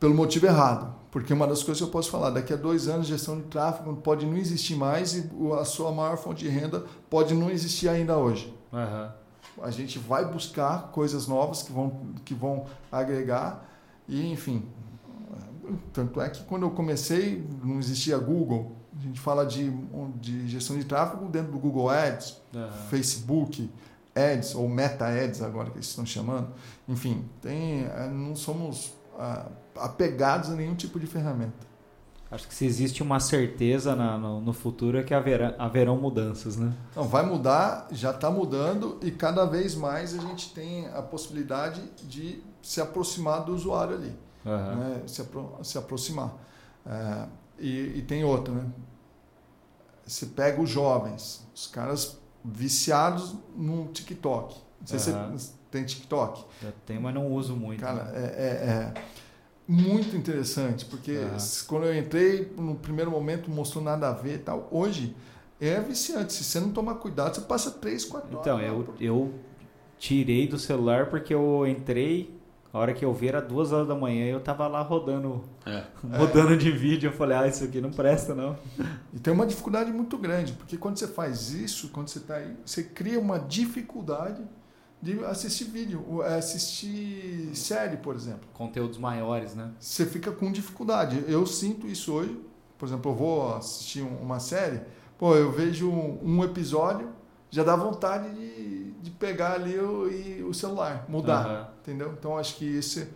[0.00, 0.96] pelo motivo errado.
[1.10, 3.96] Porque uma das coisas que eu posso falar, daqui a dois anos gestão de tráfego
[3.96, 8.16] pode não existir mais e a sua maior fonte de renda pode não existir ainda
[8.16, 8.52] hoje.
[8.72, 9.08] Uhum.
[9.62, 13.66] A gente vai buscar coisas novas que vão, que vão agregar
[14.08, 14.64] e, enfim.
[15.92, 18.76] Tanto é que quando eu comecei, não existia Google.
[18.98, 19.70] A gente fala de,
[20.16, 22.70] de gestão de tráfego dentro do Google Ads, uhum.
[22.88, 23.70] Facebook,
[24.14, 26.48] Ads ou Meta Ads agora que eles estão chamando.
[26.88, 29.46] Enfim, tem, é, não somos ah,
[29.76, 31.67] apegados a nenhum tipo de ferramenta.
[32.30, 36.56] Acho que se existe uma certeza na, no, no, futuro é que haverá, haverão mudanças,
[36.58, 36.74] né?
[36.94, 41.80] Não, vai mudar, já está mudando e cada vez mais a gente tem a possibilidade
[42.02, 44.14] de se aproximar do usuário ali,
[44.44, 44.76] uhum.
[44.76, 45.02] né?
[45.06, 46.34] se, apro se aproximar.
[46.84, 47.26] É,
[47.58, 48.66] e, e, tem outra, né?
[50.06, 54.54] Você pega os jovens, os caras viciados no TikTok.
[54.80, 55.38] Não sei uhum.
[55.38, 56.44] se tem TikTok.
[56.62, 57.80] Já tem, mas não uso muito.
[57.80, 58.12] Cara, né?
[58.14, 58.94] é, é, é,
[59.68, 61.36] muito interessante, porque uhum.
[61.66, 64.66] quando eu entrei, no primeiro momento mostrou nada a ver e tal.
[64.70, 65.14] Hoje
[65.60, 66.32] é viciante.
[66.32, 68.40] Se você não tomar cuidado, você passa 3, 4 horas.
[68.40, 69.34] Então, eu, eu
[69.98, 72.38] tirei do celular porque eu entrei
[72.72, 75.42] a hora que eu vi era duas horas da manhã e eu tava lá rodando,
[75.64, 75.84] é.
[76.16, 76.56] rodando é.
[76.56, 77.08] de vídeo.
[77.08, 78.56] Eu falei, ah, isso aqui não presta, não.
[79.12, 82.54] E tem uma dificuldade muito grande, porque quando você faz isso, quando você está aí,
[82.64, 84.42] você cria uma dificuldade
[85.00, 88.48] de assistir vídeo, é, assistir série, por exemplo.
[88.52, 89.70] Conteúdos maiores, né?
[89.78, 91.24] Você fica com dificuldade.
[91.28, 92.38] Eu sinto isso hoje.
[92.76, 94.80] Por exemplo, eu vou assistir uma série,
[95.18, 97.08] pô, eu vejo um episódio,
[97.50, 101.66] já dá vontade de, de pegar ali o, e, o celular, mudar, uhum.
[101.80, 102.14] entendeu?
[102.16, 103.08] Então acho que esse,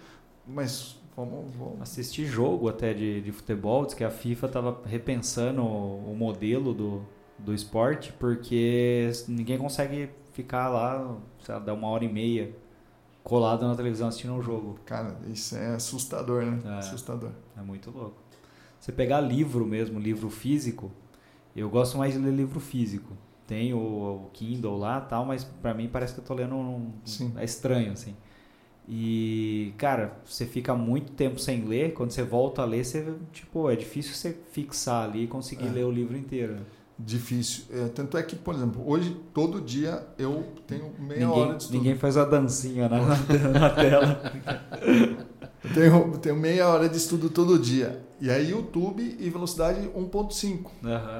[0.44, 1.80] mas vamos, vamos.
[1.80, 6.74] assistir jogo até de, de futebol, diz que a FIFA estava repensando o, o, modelo
[6.74, 7.06] do,
[7.38, 12.54] do esporte porque ninguém consegue ficar lá, sei lá, dar uma hora e meia
[13.22, 14.78] colado na televisão assistindo um jogo.
[14.84, 16.60] Cara, isso é assustador, né?
[16.64, 17.30] É, assustador.
[17.56, 18.16] É muito louco.
[18.78, 20.90] você pegar livro mesmo, livro físico,
[21.54, 23.16] eu gosto mais de ler livro físico.
[23.46, 26.92] Tem o, o Kindle lá tal, mas para mim parece que eu tô lendo um,
[27.04, 27.32] Sim.
[27.36, 28.16] é estranho assim.
[28.88, 33.70] E, cara, você fica muito tempo sem ler, quando você volta a ler, você, tipo,
[33.70, 35.70] é difícil você fixar ali e conseguir é.
[35.70, 36.56] ler o livro inteiro.
[36.98, 37.64] Difícil.
[37.72, 41.62] É, tanto é que, por exemplo, hoje, todo dia, eu tenho meia ninguém, hora de
[41.62, 41.78] estudo.
[41.78, 42.98] Ninguém faz a dancinha na,
[43.58, 44.32] na tela.
[45.64, 48.04] eu tenho, tenho meia hora de estudo todo dia.
[48.20, 50.48] E aí, YouTube e velocidade 1.5.
[50.48, 50.70] Uhum.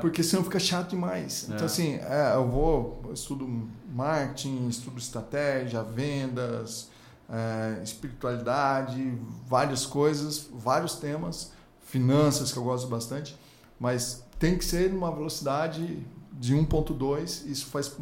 [0.01, 1.47] Porque senão fica chato demais.
[1.49, 1.65] Então, é.
[1.65, 3.49] assim, é, eu vou, eu estudo
[3.93, 6.91] marketing, estudo estratégia, vendas,
[7.29, 9.19] é, espiritualidade,
[9.49, 13.37] várias coisas, vários temas, finanças que eu gosto bastante,
[13.81, 17.97] mas tem que ser numa velocidade de 1.2, isso faz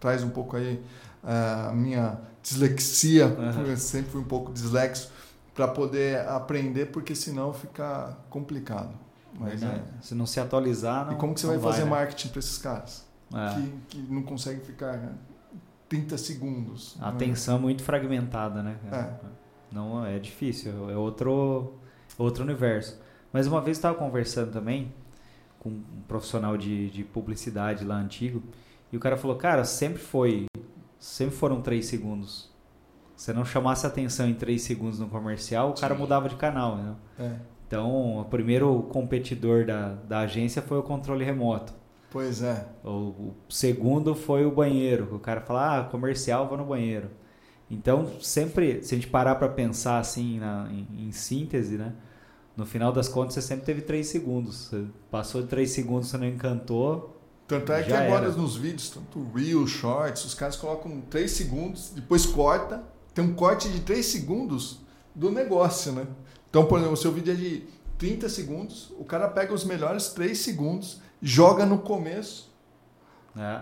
[0.00, 0.82] traz um pouco aí
[1.24, 3.62] é, a minha dislexia, uhum.
[3.62, 5.12] eu sempre fui um pouco dislexo,
[5.54, 8.92] para poder aprender, porque senão fica complicado.
[9.38, 11.12] Mas é, se não se atualizar, não.
[11.12, 11.90] E como que você vai, vai fazer né?
[11.90, 13.06] marketing para esses caras?
[13.32, 13.54] É.
[13.54, 15.12] Que, que não conseguem ficar
[15.88, 16.96] 30 segundos.
[17.00, 18.76] A atenção é muito fragmentada, né?
[18.90, 19.10] É.
[19.70, 21.74] Não é difícil, é outro
[22.16, 22.98] outro universo.
[23.32, 24.92] Mas uma vez estava conversando também
[25.58, 28.42] com um profissional de, de publicidade lá antigo
[28.92, 30.46] e o cara falou, cara, sempre foi,
[30.98, 32.50] sempre foram três segundos.
[33.16, 36.00] Se não chamasse atenção em três segundos no comercial, o cara Sim.
[36.00, 36.94] mudava de canal, né?
[37.18, 37.36] É.
[37.66, 41.74] Então, o primeiro competidor da, da agência foi o controle remoto.
[42.10, 42.66] Pois é.
[42.82, 45.14] O, o segundo foi o banheiro.
[45.14, 47.10] O cara fala, ah, comercial, vou no banheiro.
[47.70, 51.92] Então, sempre, se a gente parar para pensar assim, na, em, em, síntese, né?
[52.58, 54.66] No final das contas, você sempre teve três segundos.
[54.66, 57.16] Você passou de três segundos, você não encantou.
[57.46, 58.34] Tanto é que agora era.
[58.34, 62.82] nos vídeos, tanto Real, Shorts, os caras colocam três segundos, depois corta,
[63.14, 64.80] tem um corte de três segundos
[65.14, 66.08] do negócio, né?
[66.50, 67.64] Então, por exemplo, o seu vídeo é de
[67.96, 72.52] 30 segundos, o cara pega os melhores três segundos joga no começo.
[73.36, 73.60] É.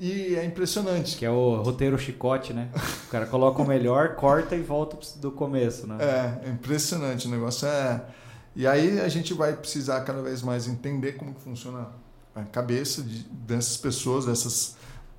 [0.00, 1.18] E é impressionante.
[1.18, 2.70] Que é o roteiro chicote, né?
[3.06, 5.98] O cara coloca o melhor, corta e volta do começo, né?
[6.00, 7.26] É, é impressionante.
[7.26, 8.02] O negócio é.
[8.58, 11.90] E aí a gente vai precisar cada vez mais entender como que funciona
[12.34, 14.76] a cabeça de, dessas pessoas, dessas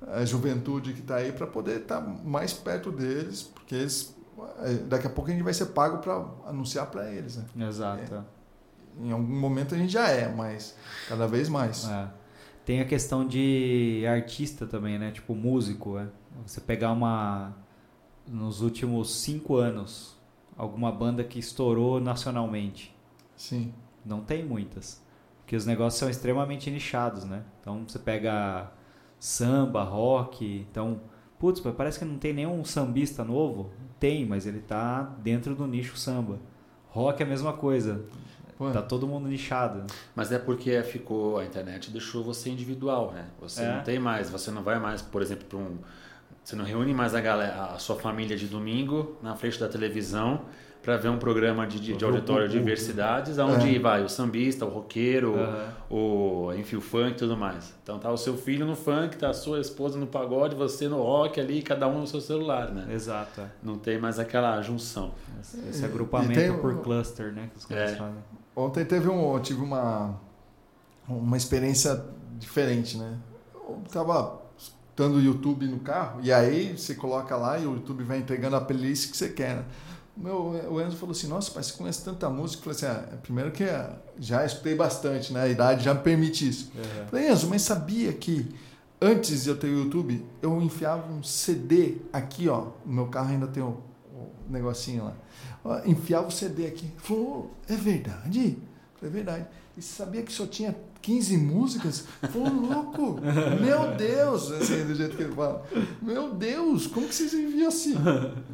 [0.08, 4.14] a juventude que está aí, para poder estar tá mais perto deles, porque eles,
[4.58, 7.38] é, daqui a pouco a gente vai ser pago para anunciar para eles.
[7.38, 7.66] Né?
[7.66, 8.14] Exato.
[8.14, 8.22] É.
[9.02, 10.76] Em algum momento a gente já é, mas
[11.08, 11.88] cada vez mais.
[11.88, 12.10] É.
[12.66, 15.12] Tem a questão de artista também, né?
[15.12, 16.06] Tipo músico, é.
[16.44, 17.56] Você pegar uma
[18.28, 20.14] nos últimos cinco anos
[20.58, 22.99] alguma banda que estourou nacionalmente.
[23.40, 23.72] Sim.
[24.04, 25.02] Não tem muitas,
[25.38, 27.42] porque os negócios são extremamente nichados, né?
[27.58, 28.70] Então você pega
[29.18, 31.00] samba, rock, então
[31.38, 33.70] putz, parece que não tem nenhum sambista novo.
[33.98, 36.38] Tem, mas ele tá dentro do nicho samba.
[36.88, 38.04] Rock é a mesma coisa.
[38.58, 38.70] Pô.
[38.72, 39.86] Tá todo mundo nichado.
[40.14, 43.30] Mas é porque ficou a internet deixou você individual, né?
[43.40, 43.74] Você é.
[43.74, 45.78] não tem mais, você não vai mais, por exemplo, para um
[46.44, 50.44] você não reúne mais a galera, a sua família de domingo na frente da televisão
[50.82, 53.78] para ver um programa de, de, de auditório de diversidades, onde é.
[53.78, 56.48] vai o sambista, o roqueiro, uhum.
[56.48, 57.74] o, enfim, o funk e tudo mais.
[57.82, 61.02] Então tá o seu filho no funk, tá a sua esposa no pagode, você no
[61.02, 62.86] rock ali, cada um no seu celular, né?
[62.92, 63.42] Exato.
[63.42, 63.46] É.
[63.62, 65.12] Não tem mais aquela junção.
[65.40, 67.50] Esse, esse agrupamento tem, por cluster, né?
[67.52, 67.96] Que os caras é.
[67.96, 68.24] fazem.
[68.56, 70.18] Ontem teve um, eu tive uma,
[71.06, 72.02] uma experiência
[72.38, 73.18] diferente, né?
[73.54, 78.02] Eu tava escutando o YouTube no carro, e aí você coloca lá e o YouTube
[78.02, 79.64] vai entregando a playlist que você quer, né?
[80.16, 82.68] Meu, o Enzo falou assim, nossa, pai, você conhece tanta música.
[82.68, 83.64] Eu falei assim, ah, primeiro que
[84.18, 85.42] já escutei bastante, né?
[85.42, 86.70] A idade já me permite isso.
[86.74, 87.06] Uhum.
[87.08, 88.54] Falei, Enzo, mas sabia que
[89.00, 92.68] antes de eu ter o YouTube, eu enfiava um CD aqui, ó.
[92.84, 93.82] No meu carro ainda tem o,
[94.12, 95.14] o negocinho lá
[95.84, 96.86] enfiava o CD aqui.
[96.86, 98.58] Ele falou, é verdade?
[99.02, 99.46] é verdade.
[99.76, 102.06] E você sabia que só tinha 15 músicas?
[102.22, 103.18] Falou, louco,
[103.60, 105.64] meu Deus, assim, do jeito que ele fala.
[106.00, 107.94] Meu Deus, como que vocês enviam assim?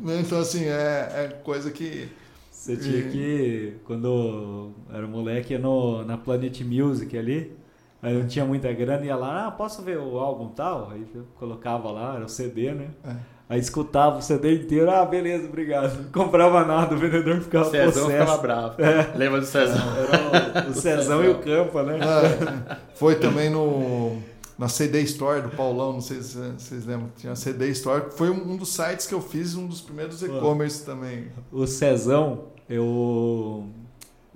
[0.00, 2.08] Né, então, assim, é, é coisa que.
[2.50, 7.56] Você tinha que, quando era moleque, no, na Planet Music ali,
[8.02, 10.90] aí não tinha muita grana, ia lá, ah, posso ver o álbum tal?
[10.90, 12.88] Aí eu colocava lá, era o CD, né?
[13.04, 13.35] É.
[13.48, 15.96] Aí escutava o CD inteiro, ah, beleza, obrigado.
[16.02, 18.10] Não comprava nada, o vendedor ficava Cezão possesso.
[18.10, 18.82] ficava bravo.
[18.82, 19.12] É.
[19.16, 19.84] Lembra do Cezão?
[19.96, 21.98] Era o, o Cezão e o Campa, né?
[22.00, 22.76] É.
[22.96, 24.16] Foi também no,
[24.58, 27.08] na CD Store do Paulão, não sei se vocês lembram.
[27.16, 30.84] Tinha a CD Store, foi um dos sites que eu fiz, um dos primeiros e-commerce
[30.84, 31.28] também.
[31.52, 33.68] O Cezão, eu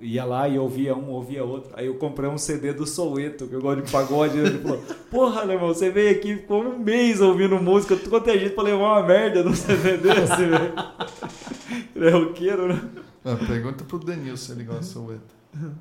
[0.01, 1.71] ia lá e ouvia um, ouvia outro.
[1.75, 4.37] Aí eu comprei um CD do Soueto, que eu gosto de pagode.
[4.37, 8.37] Ele falou: Porra, irmão, você veio aqui, ficou um mês ouvindo música, tu quanto é
[8.37, 10.73] gente pra levar uma merda no CD desse, velho.
[11.95, 12.81] Ele é roqueiro, né?
[13.23, 15.35] Não, pergunta pro Denilson se ele gosta de Soueto.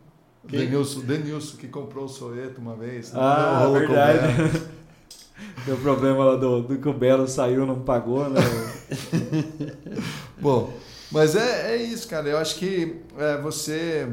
[0.45, 3.13] Denilson, Denilson, que comprou o Soeto uma vez.
[3.15, 4.61] Ah, verdade.
[5.65, 8.41] Deu problema lá do, do que o Belo saiu não pagou, né?
[10.39, 10.71] Bom,
[11.11, 12.29] mas é, é isso, cara.
[12.29, 14.13] Eu acho que é, você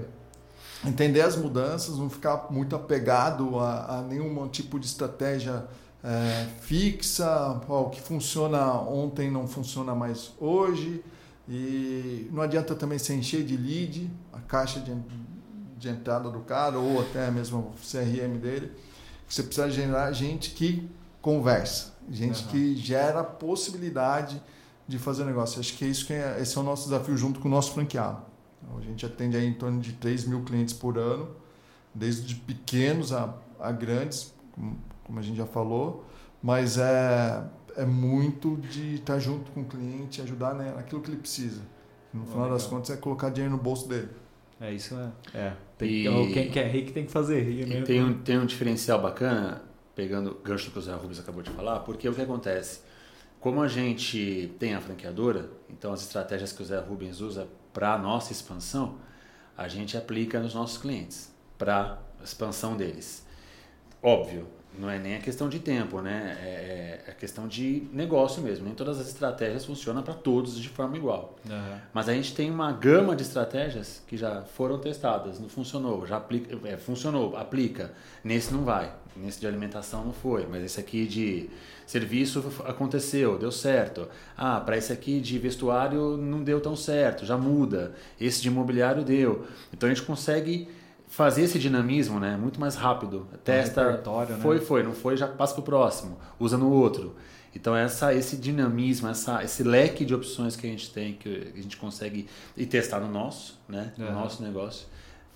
[0.86, 5.66] entender as mudanças, não ficar muito apegado a, a nenhum tipo de estratégia
[6.04, 11.04] é, fixa, o que funciona ontem não funciona mais hoje.
[11.50, 14.94] E não adianta também se encher de lead, a caixa de,
[15.78, 18.72] de entrada do cara, ou até mesmo o CRM dele.
[19.28, 20.90] Você precisa gerar gente que
[21.22, 22.50] conversa, gente uhum.
[22.50, 24.42] que gera possibilidade
[24.88, 25.60] de fazer negócio.
[25.60, 27.74] Acho que é isso que é, esse é o nosso desafio junto com o nosso
[27.74, 28.22] franqueado.
[28.76, 31.30] A gente atende aí em torno de 3 mil clientes por ano,
[31.94, 36.06] desde pequenos a, a grandes, como, como a gente já falou,
[36.42, 37.44] mas é,
[37.76, 41.62] é muito de estar junto com o cliente, ajudar né, naquilo que ele precisa.
[42.14, 42.58] No final legal.
[42.58, 44.10] das contas é colocar dinheiro no bolso dele.
[44.60, 45.38] É isso, é.
[45.38, 45.54] é.
[45.78, 47.82] Tem, e, quem quer rir que tem que fazer rir, né?
[47.82, 49.62] Tem um, tem um diferencial bacana
[49.96, 52.82] pegando o gancho que o Zé Rubens acabou de falar, porque o que acontece?
[53.40, 57.94] Como a gente tem a franqueadora, então as estratégias que o Zé Rubens usa para
[57.94, 58.96] a nossa expansão,
[59.56, 63.26] a gente aplica nos nossos clientes, para a expansão deles.
[64.02, 66.38] Óbvio, não é nem a questão de tempo, né?
[66.40, 68.66] É, é a questão de negócio mesmo.
[68.66, 71.36] Nem todas as estratégias funcionam para todos de forma igual.
[71.50, 71.78] Uhum.
[71.94, 76.18] Mas a gente tem uma gama de estratégias que já foram testadas, não funcionou, já
[76.18, 77.92] aplica, é, funcionou, aplica.
[78.24, 81.50] Nesse não vai, nesse de alimentação não foi, mas esse aqui de
[81.88, 84.08] serviço aconteceu, deu certo.
[84.38, 87.94] Ah, para esse aqui de vestuário não deu tão certo, já muda.
[88.20, 89.48] Esse de imobiliário deu.
[89.74, 90.68] Então a gente consegue
[91.08, 93.26] fazer esse dinamismo, né, muito mais rápido.
[93.44, 94.02] Testa,
[94.38, 94.62] foi, né?
[94.62, 97.16] foi, não foi, já passa para o próximo, usa no outro.
[97.56, 101.62] Então essa, esse dinamismo, essa, esse leque de opções que a gente tem, que a
[101.62, 102.28] gente consegue
[102.58, 104.86] e testar no nosso, né, no nosso negócio,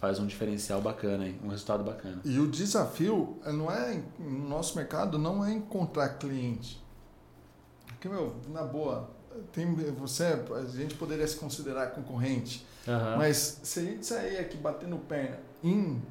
[0.02, 1.40] faz um diferencial bacana, hein?
[1.44, 2.20] um resultado bacana.
[2.26, 6.84] E o desafio eh, não é no nosso mercado não é encontrar cliente,
[7.86, 9.12] porque meu, na boa,
[9.54, 10.24] tem você,
[10.56, 13.18] a gente poderia se considerar concorrente, uhum.
[13.18, 16.02] mas se a gente sair aqui batendo perna em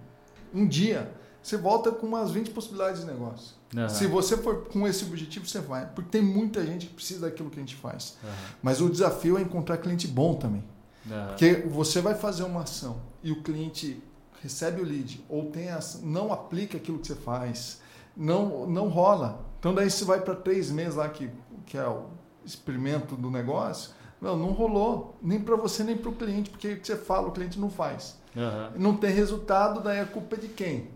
[0.55, 1.13] um dia,
[1.43, 3.57] você volta com umas 20 possibilidades de negócio.
[3.75, 3.89] Uhum.
[3.89, 5.87] Se você for com esse objetivo, você vai.
[5.87, 8.17] Porque tem muita gente que precisa daquilo que a gente faz.
[8.23, 8.31] Uhum.
[8.63, 10.63] Mas o desafio é encontrar cliente bom também.
[11.07, 11.27] Uhum.
[11.29, 14.03] Porque você vai fazer uma ação e o cliente
[14.43, 17.81] recebe o lead ou tem ação, não aplica aquilo que você faz,
[18.17, 19.45] não, não rola.
[19.59, 21.31] Então daí você vai para três meses lá, que,
[21.67, 22.07] que é o
[22.45, 23.93] experimento do negócio.
[24.21, 27.29] Não, não rolou, nem para você nem para o cliente, porque o que você fala,
[27.29, 28.19] o cliente não faz.
[28.37, 28.71] Uhum.
[28.79, 30.91] Não tem resultado, daí a culpa é de quem?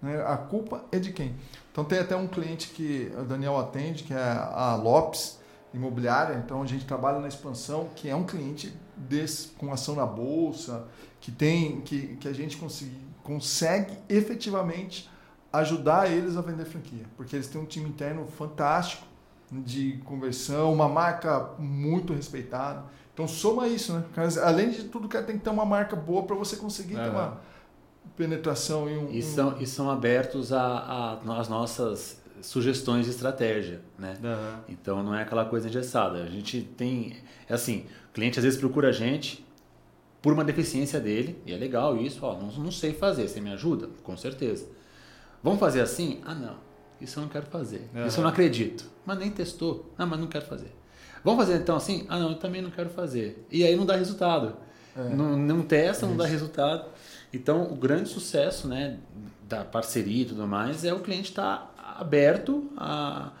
[0.00, 0.22] Né?
[0.26, 1.34] A culpa é de quem?
[1.70, 5.38] Então tem até um cliente que o Daniel atende, que é a Lopes
[5.72, 6.42] Imobiliária.
[6.44, 10.86] Então a gente trabalha na expansão, que é um cliente desse, com ação na bolsa,
[11.20, 15.10] que tem que, que a gente consegue, consegue efetivamente
[15.52, 19.06] ajudar eles a vender franquia, porque eles têm um time interno fantástico
[19.50, 22.84] de conversão, uma marca muito respeitada.
[23.12, 24.04] Então soma isso, né?
[24.42, 27.04] Além de tudo, cara tem que ter uma marca boa para você conseguir é.
[27.04, 27.40] ter uma
[28.16, 29.10] penetração em um.
[29.10, 29.60] E são, um...
[29.60, 34.16] e são abertos às nossas sugestões de estratégia, né?
[34.22, 34.60] Uhum.
[34.68, 36.22] Então não é aquela coisa engessada.
[36.22, 37.18] A gente tem,
[37.48, 39.42] é assim, o cliente às vezes procura a gente
[40.20, 42.20] por uma deficiência dele e é legal isso.
[42.22, 43.88] Ó, não, não sei fazer, você me ajuda?
[44.02, 44.68] Com certeza.
[45.42, 46.20] Vamos fazer assim?
[46.26, 46.56] Ah, não.
[47.00, 47.88] Isso eu não quero fazer.
[47.94, 48.06] Uhum.
[48.06, 48.84] Isso eu não acredito.
[49.06, 49.90] Mas nem testou.
[49.96, 50.70] Ah, mas não quero fazer.
[51.24, 52.04] Vamos fazer então assim?
[52.06, 53.46] Ah, não, eu também não quero fazer.
[53.50, 54.56] E aí não dá resultado.
[54.94, 55.08] É.
[55.08, 56.90] Não, não testa, não dá resultado.
[57.32, 58.98] Então, o grande sucesso né,
[59.48, 63.32] da parceria e tudo mais é o cliente estar tá aberto a,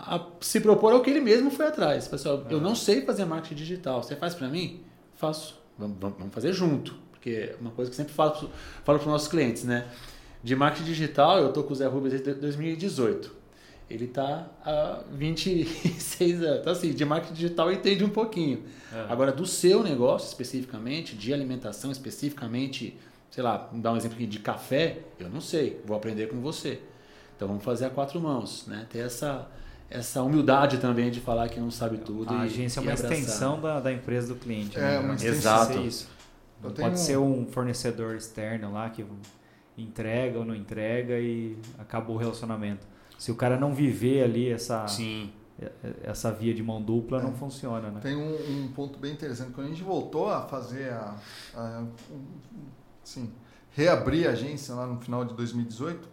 [0.00, 2.08] a se propor ao que ele mesmo foi atrás.
[2.08, 2.52] Pessoal, é.
[2.52, 4.02] eu não sei fazer marketing digital.
[4.02, 4.82] Você faz para mim?
[5.14, 5.58] Faço.
[5.78, 6.94] Vamos, vamos fazer junto.
[7.10, 8.50] Porque é uma coisa que eu sempre falo, falo
[8.84, 9.88] para os nossos clientes, né?
[10.42, 13.40] De marketing digital, eu tô com o Zé Rubens desde 2018
[13.90, 16.60] ele está há 26 anos.
[16.60, 18.62] Então, assim, de marketing digital entende um pouquinho.
[18.92, 19.06] É.
[19.08, 22.96] Agora, do seu negócio especificamente, de alimentação especificamente,
[23.32, 26.80] sei lá, dar um exemplo aqui de café, eu não sei, vou aprender com você.
[27.34, 28.86] Então, vamos fazer a quatro mãos, né?
[28.88, 29.48] Ter essa,
[29.90, 32.32] essa humildade também de falar que não sabe tudo.
[32.32, 34.78] A agência é uma extensão da, da empresa do cliente.
[34.78, 34.98] É, né?
[35.00, 35.78] uma Exato.
[35.80, 36.08] Isso.
[36.62, 36.98] Não pode um...
[36.98, 39.04] ser um fornecedor externo lá que
[39.76, 42.86] entrega ou não entrega e acabou o relacionamento
[43.20, 45.30] se o cara não viver ali essa Sim.
[46.02, 47.22] essa via de mão dupla é.
[47.22, 48.00] não funciona, né?
[48.00, 51.14] Tem um, um, ponto bem interessante quando a gente voltou a fazer a,
[51.54, 51.84] a
[53.04, 53.30] assim,
[53.72, 56.08] reabrir a agência lá no final de 2018,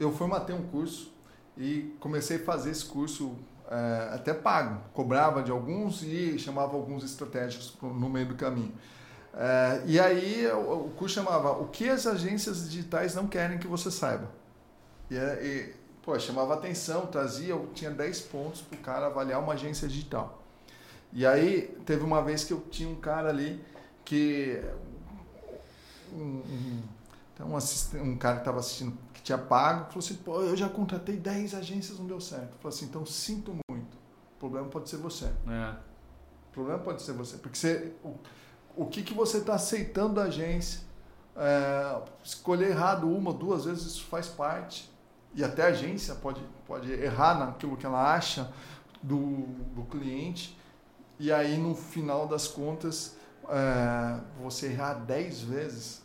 [0.00, 1.12] eu formatei um curso
[1.60, 3.36] e comecei a fazer esse curso
[3.70, 8.72] é, até pago, cobrava de alguns e chamava alguns estratégicos no meio do caminho.
[9.34, 13.90] É, e aí o, curso chamava O que as agências digitais não querem que você
[13.90, 14.28] saiba.
[15.10, 19.38] E, é, e pô, chamava atenção, trazia, eu tinha 10 pontos para o cara avaliar
[19.38, 20.42] uma agência digital.
[21.12, 23.62] E aí teve uma vez que eu tinha um cara ali
[24.04, 24.60] que.
[26.12, 26.82] Um, um,
[27.34, 30.68] então um, um cara que estava assistindo, que tinha pago, falou assim: pô, eu já
[30.68, 32.56] contratei 10 agências, não deu certo.
[32.56, 33.96] Falou assim: então sinto muito.
[34.36, 35.26] O problema pode ser você.
[35.26, 35.76] É.
[36.48, 37.36] O problema pode ser você.
[37.36, 38.14] Porque você, o,
[38.74, 40.80] o que, que você está aceitando da agência?
[41.36, 44.90] É, escolher errado uma, duas vezes, isso faz parte.
[45.34, 48.50] E até a agência pode, pode errar naquilo que ela acha
[49.02, 50.58] do, do cliente.
[51.18, 53.16] E aí, no final das contas,
[53.48, 56.02] é, você errar 10 vezes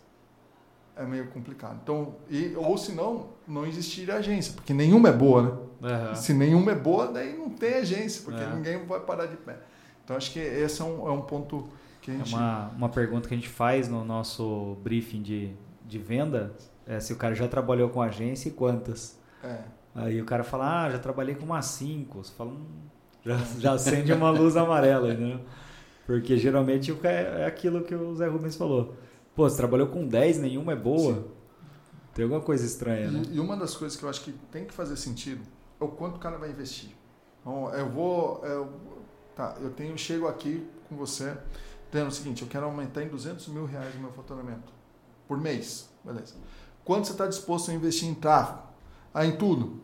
[0.95, 1.79] é meio complicado.
[1.83, 6.09] Então, e, ou se não, não existiria agência, porque nenhuma é boa, né?
[6.09, 6.15] Uhum.
[6.15, 8.55] Se nenhuma é boa, daí não tem agência, porque uhum.
[8.55, 9.57] ninguém vai parar de pé.
[10.03, 11.67] Então, acho que esse é um, é um ponto
[12.01, 12.33] que a é gente...
[12.33, 15.51] É uma, uma pergunta que a gente faz no nosso briefing de,
[15.85, 16.53] de venda,
[16.87, 19.19] é se o cara já trabalhou com agência e quantas.
[19.43, 19.57] É.
[19.95, 22.23] Aí o cara fala, ah, já trabalhei com umas 5.
[22.23, 22.65] Você fala, hum,
[23.25, 25.39] já, já acende uma luz amarela, entendeu?
[26.05, 28.95] Porque geralmente é, é aquilo que o Zé Rubens falou.
[29.35, 31.15] Pô, você trabalhou com 10, nenhuma é boa.
[31.15, 31.25] Sim.
[32.13, 33.23] Tem alguma coisa estranha, né?
[33.29, 35.43] E, uma das coisas que eu acho que tem que fazer sentido
[35.79, 36.91] é o quanto o cara vai investir.
[37.41, 38.41] Então, eu vou.
[38.45, 38.69] Eu,
[39.35, 41.37] tá, eu tenho, chego aqui com você,
[41.91, 44.71] dizendo o seguinte: eu quero aumentar em 200 mil reais o meu faturamento
[45.27, 45.89] por mês.
[46.05, 46.35] Beleza.
[46.85, 48.63] Quanto você está disposto a investir em tráfego?
[49.13, 49.81] Ah, em tudo?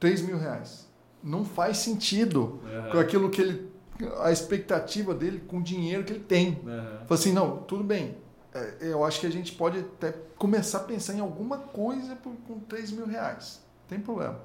[0.00, 0.88] 3 mil reais.
[1.22, 2.90] Não faz sentido uhum.
[2.90, 3.70] com aquilo que ele
[4.20, 6.60] a expectativa dele com o dinheiro que ele tem.
[6.64, 7.06] Uhum.
[7.06, 8.16] Fala assim, não, tudo bem.
[8.52, 12.32] É, eu acho que a gente pode até começar a pensar em alguma coisa por,
[12.46, 13.60] com 3 mil reais.
[13.82, 14.40] Não tem problema.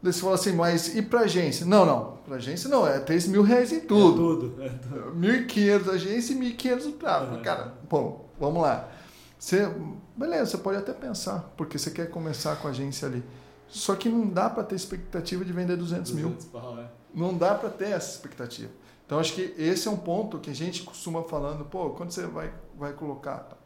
[0.00, 1.66] Você fala assim, mas e para agência?
[1.66, 2.18] Não, não.
[2.24, 4.12] Para agência não, é 3 mil reais em tudo.
[4.12, 4.62] É tudo.
[4.62, 5.16] É tudo.
[5.18, 7.34] 1.500 agência e 1.500 o tráfego.
[7.34, 7.42] Uhum.
[7.42, 8.88] Cara, bom, vamos lá.
[9.36, 9.68] Você,
[10.16, 13.24] beleza, você pode até pensar, porque você quer começar com a agência ali.
[13.66, 16.50] Só que não dá para ter expectativa de vender 200, 200 mil.
[16.52, 16.86] Pau, é.
[17.12, 18.70] Não dá para ter essa expectativa.
[19.08, 22.26] Então, acho que esse é um ponto que a gente costuma falando, pô, quando você
[22.26, 23.56] vai, vai colocar?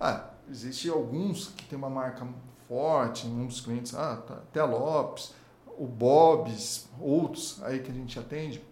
[0.00, 2.26] Ah, existe alguns que tem uma marca
[2.66, 5.34] forte, um dos clientes, ah, tá, até a Lopes,
[5.76, 8.64] o Bob's, outros aí que a gente atende,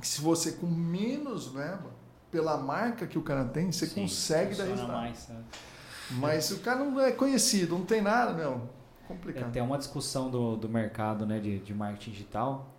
[0.00, 1.90] que se você com menos verba,
[2.30, 4.98] pela marca que o cara tem, você Sim, consegue dar resultado.
[4.98, 5.42] Mais, né?
[6.12, 8.70] Mas o cara não é conhecido, não tem nada, não.
[9.08, 9.48] Complicado.
[9.48, 12.72] É, tem uma discussão do, do mercado né, de, de marketing digital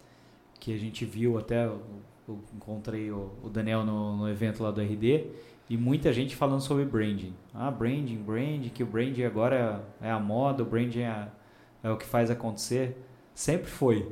[0.57, 1.69] que a gente viu até,
[2.27, 5.27] eu, encontrei o, o Daniel no, no, evento lá do RD,
[5.69, 7.33] e muita gente falando sobre branding.
[7.53, 11.27] Ah, branding, branding, que o branding agora é, é a moda, o branding é,
[11.83, 12.97] é o que faz acontecer.
[13.33, 14.11] Sempre foi.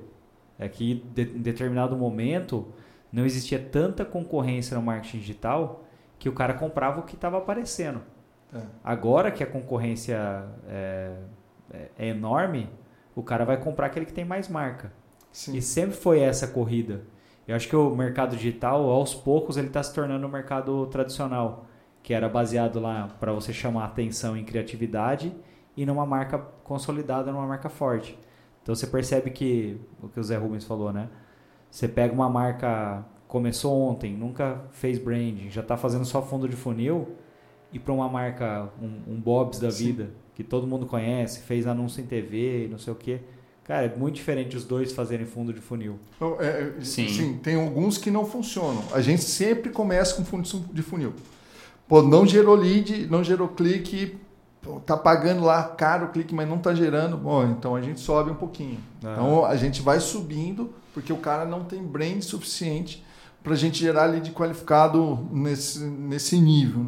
[0.58, 2.68] É que de, em determinado momento
[3.12, 5.84] não existia tanta concorrência no marketing digital
[6.18, 8.02] que o cara comprava o que estava aparecendo.
[8.54, 8.62] É.
[8.84, 10.18] Agora que a concorrência
[10.68, 11.14] é,
[11.72, 12.70] é, é, enorme,
[13.16, 14.92] o cara vai comprar aquele que tem mais marca.
[15.32, 15.56] Sim.
[15.56, 17.04] E sempre foi essa corrida.
[17.50, 21.66] Eu acho que o mercado digital, aos poucos, ele está se tornando um mercado tradicional,
[22.04, 25.36] que era baseado lá para você chamar atenção em criatividade
[25.76, 28.16] e numa marca consolidada, numa marca forte.
[28.62, 31.10] Então você percebe que o que o Zé Rubens falou, né?
[31.72, 36.56] Você pega uma marca começou ontem, nunca fez branding, já está fazendo só fundo de
[36.56, 37.16] funil
[37.74, 39.86] e para uma marca um, um Bob's da Sim.
[39.86, 43.22] vida que todo mundo conhece, fez anúncio em TV, não sei o quê
[43.70, 46.00] Cara, é muito diferente os dois fazerem fundo de funil.
[46.16, 47.08] Então, é, é, sim.
[47.08, 47.34] sim.
[47.38, 48.84] tem alguns que não funcionam.
[48.92, 51.14] A gente sempre começa com fundo de funil.
[51.88, 54.18] Pô, não gerou lead, não gerou clique,
[54.60, 57.16] pô, tá pagando lá caro o clique, mas não tá gerando.
[57.16, 58.80] Bom, então a gente sobe um pouquinho.
[59.04, 59.14] Ah.
[59.14, 63.06] Então a gente vai subindo, porque o cara não tem brand suficiente
[63.44, 66.88] para a gente gerar lead qualificado nesse, nesse nível.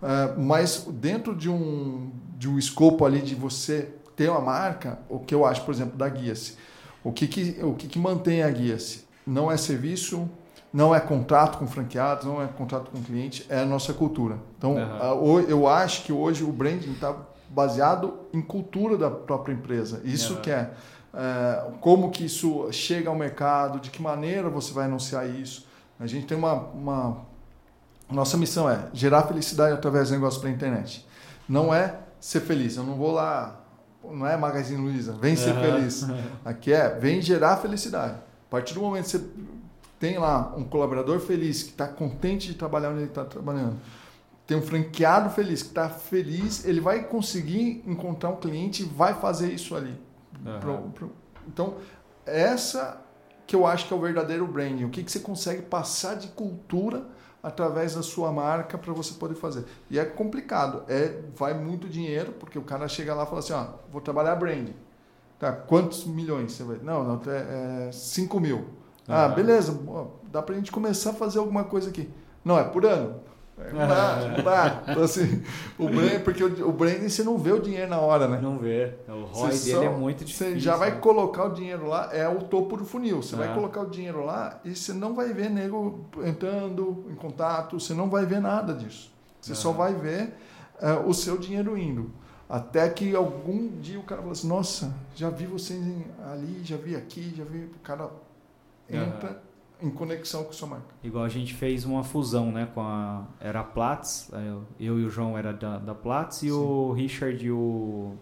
[0.00, 3.88] Uh, mas dentro de um, de um escopo ali de você
[4.20, 6.58] ter uma marca, o que eu acho, por exemplo, da Guia-se.
[7.02, 9.06] O que, que, o que, que mantém a Guia-se?
[9.26, 10.28] Não é serviço,
[10.70, 14.36] não é contrato com franqueados, não é contrato com cliente, é a nossa cultura.
[14.58, 15.40] Então, uhum.
[15.40, 17.16] eu acho que hoje o branding está
[17.48, 20.02] baseado em cultura da própria empresa.
[20.04, 20.40] Isso uhum.
[20.42, 20.70] que é,
[21.14, 25.66] é, como que isso chega ao mercado, de que maneira você vai anunciar isso.
[25.98, 27.16] A gente tem uma, uma
[28.10, 31.06] nossa missão é gerar felicidade através do negócio pela internet.
[31.48, 32.76] Não é ser feliz.
[32.76, 33.59] Eu não vou lá
[34.04, 35.62] não é Magazine Luiza, vem ser uhum.
[35.62, 36.06] feliz.
[36.44, 38.14] Aqui é, vem gerar felicidade.
[38.14, 39.24] A partir do momento que você
[39.98, 43.76] tem lá um colaborador feliz, que está contente de trabalhar onde ele está trabalhando,
[44.46, 49.14] tem um franqueado feliz, que está feliz, ele vai conseguir encontrar um cliente e vai
[49.14, 49.96] fazer isso ali.
[50.44, 50.60] Uhum.
[50.60, 51.12] Pro, pro...
[51.46, 51.74] Então,
[52.26, 53.00] essa
[53.46, 54.84] que eu acho que é o verdadeiro branding.
[54.84, 57.04] O que, que você consegue passar de cultura
[57.42, 59.64] através da sua marca para você poder fazer.
[59.88, 63.52] E é complicado, é vai muito dinheiro, porque o cara chega lá e fala assim,
[63.52, 64.74] ó, vou trabalhar branding.
[65.38, 66.78] Tá, quantos milhões você vai?
[66.82, 68.68] Não, não, é 5 é mil.
[69.08, 69.80] Ah, beleza,
[70.30, 72.08] dá para a gente começar a fazer alguma coisa aqui.
[72.44, 73.20] Não, é por ano.
[73.72, 74.82] Não dá, não dá.
[74.88, 75.42] Então, assim,
[75.78, 78.40] o branding, porque o, branding você não vê o dinheiro na hora, né?
[78.40, 78.94] Não vê.
[79.08, 80.54] O ROI você dele só, é muito difícil.
[80.54, 80.96] Você já vai né?
[80.96, 83.22] colocar o dinheiro lá, é o topo do funil.
[83.22, 83.38] Você é.
[83.38, 87.94] vai colocar o dinheiro lá e você não vai ver nego entrando em contato, você
[87.94, 89.12] não vai ver nada disso.
[89.40, 89.54] Você é.
[89.54, 90.34] só vai ver
[90.80, 92.10] uh, o seu dinheiro indo.
[92.48, 95.80] Até que algum dia o cara fala assim, nossa, já vi vocês
[96.32, 97.58] ali, já vi aqui, já vi.
[97.64, 98.10] O cara
[98.88, 99.40] entra
[99.82, 100.94] em conexão com a sua marca.
[101.02, 102.68] Igual a gente fez uma fusão, né?
[102.74, 104.30] Com a era a Platts,
[104.78, 106.52] eu e o João era da, da Platts e Sim.
[106.52, 108.14] o Richard e o,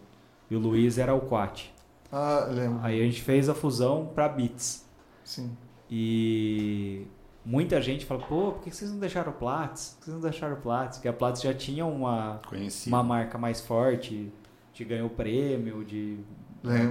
[0.51, 1.73] e o Luiz era o Quat.
[2.11, 2.81] Ah, lembro.
[2.83, 4.87] Aí a gente fez a fusão para Bits.
[5.25, 5.57] Sim.
[5.91, 7.07] E
[7.45, 9.91] muita gente fala, pô, por que vocês não deixaram o Platts?
[9.91, 10.99] Por que vocês não deixaram o Platts?
[10.99, 12.41] Porque a Platts já tinha uma,
[12.87, 14.33] uma marca mais forte,
[14.73, 16.19] te ganhou prêmio de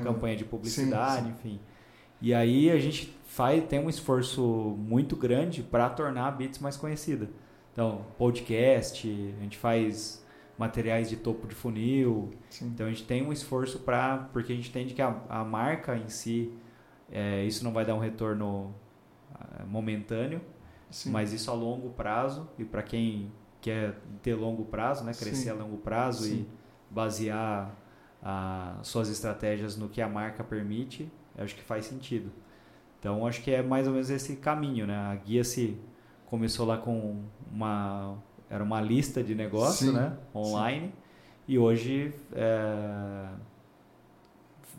[0.04, 1.50] campanha de publicidade, sim, sim.
[1.50, 1.60] enfim.
[2.22, 4.42] E aí a gente faz, tem um esforço
[4.80, 7.30] muito grande para tornar a Beats mais conhecida.
[7.72, 9.08] Então, podcast,
[9.38, 10.26] a gente faz
[10.58, 12.32] materiais de topo de funil.
[12.50, 12.68] Sim.
[12.68, 14.30] Então, a gente tem um esforço para...
[14.34, 16.52] Porque a gente entende que a, a marca em si,
[17.12, 18.74] é, isso não vai dar um retorno
[19.60, 20.42] é, momentâneo,
[20.90, 21.12] Sim.
[21.12, 25.50] mas isso a longo prazo, e para quem quer ter longo prazo, né, crescer Sim.
[25.50, 26.48] a longo prazo e
[26.90, 27.76] basear
[28.24, 32.32] a, suas estratégias no que a marca permite, acho que faz sentido.
[33.00, 34.96] Então acho que é mais ou menos esse caminho, né?
[34.96, 35.78] A guia se
[36.26, 38.18] começou lá com uma
[38.50, 40.18] era uma lista de negócio, sim, né?
[40.34, 40.94] Online sim.
[41.48, 43.28] e hoje é,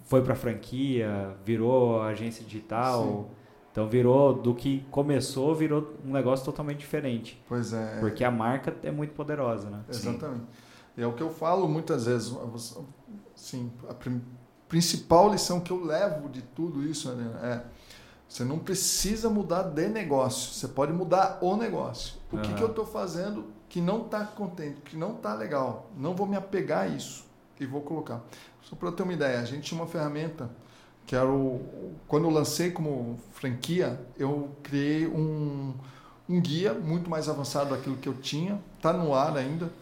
[0.05, 3.05] foi para franquia, virou agência digital.
[3.05, 3.39] Sim.
[3.71, 7.41] Então virou do que começou, virou um negócio totalmente diferente.
[7.47, 8.01] Pois é.
[8.01, 9.85] Porque a marca é muito poderosa, né?
[9.89, 10.47] Exatamente.
[10.97, 12.35] É o que eu falo muitas vezes.
[13.37, 13.95] Sim, a
[14.67, 17.63] principal lição que eu levo de tudo isso né, é
[18.29, 22.17] você não precisa mudar de negócio, você pode mudar o negócio.
[22.31, 22.43] O uhum.
[22.43, 25.91] que, que eu estou fazendo que não está contente, que não está legal?
[25.97, 27.25] Não vou me apegar a isso
[27.59, 28.23] e vou colocar.
[28.63, 30.51] Só para ter uma ideia, a gente tinha uma ferramenta
[31.07, 31.95] que era o.
[32.07, 35.73] Quando eu lancei como franquia, eu criei um,
[36.29, 39.73] um guia muito mais avançado daquilo que eu tinha, está no ar ainda,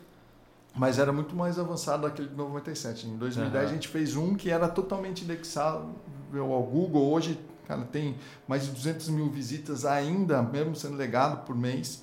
[0.73, 3.09] mas era muito mais avançado daquele de 97.
[3.09, 3.71] Em 2010 uhum.
[3.71, 5.89] a gente fez um que era totalmente indexado
[6.33, 7.37] ao Google, hoje
[7.67, 12.03] Cara, tem mais de 200 mil visitas ainda, mesmo sendo legado por mês.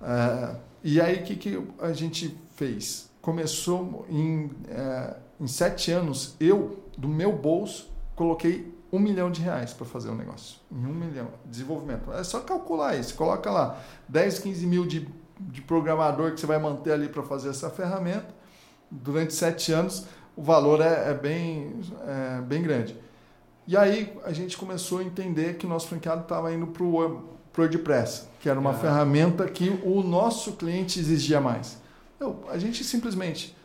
[0.00, 3.10] Uh, e aí, o que, que a gente fez?
[3.20, 9.72] Começou em, uh, em sete anos, eu, do meu bolso, coloquei um milhão de reais
[9.72, 10.58] para fazer o um negócio.
[10.70, 11.28] Em um milhão.
[11.44, 12.12] Desenvolvimento.
[12.12, 13.14] É só calcular isso.
[13.14, 15.08] Coloca lá 10, 15 mil de,
[15.40, 18.28] de programador que você vai manter ali para fazer essa ferramenta.
[18.90, 22.96] Durante sete anos, o valor é, é bem, é, bem grande.
[23.66, 27.22] E aí a gente começou a entender que o nosso franqueado estava indo para o
[27.56, 28.74] WordPress, que era uma é.
[28.74, 31.78] ferramenta que o nosso cliente exigia mais.
[32.16, 33.56] Então, a gente simplesmente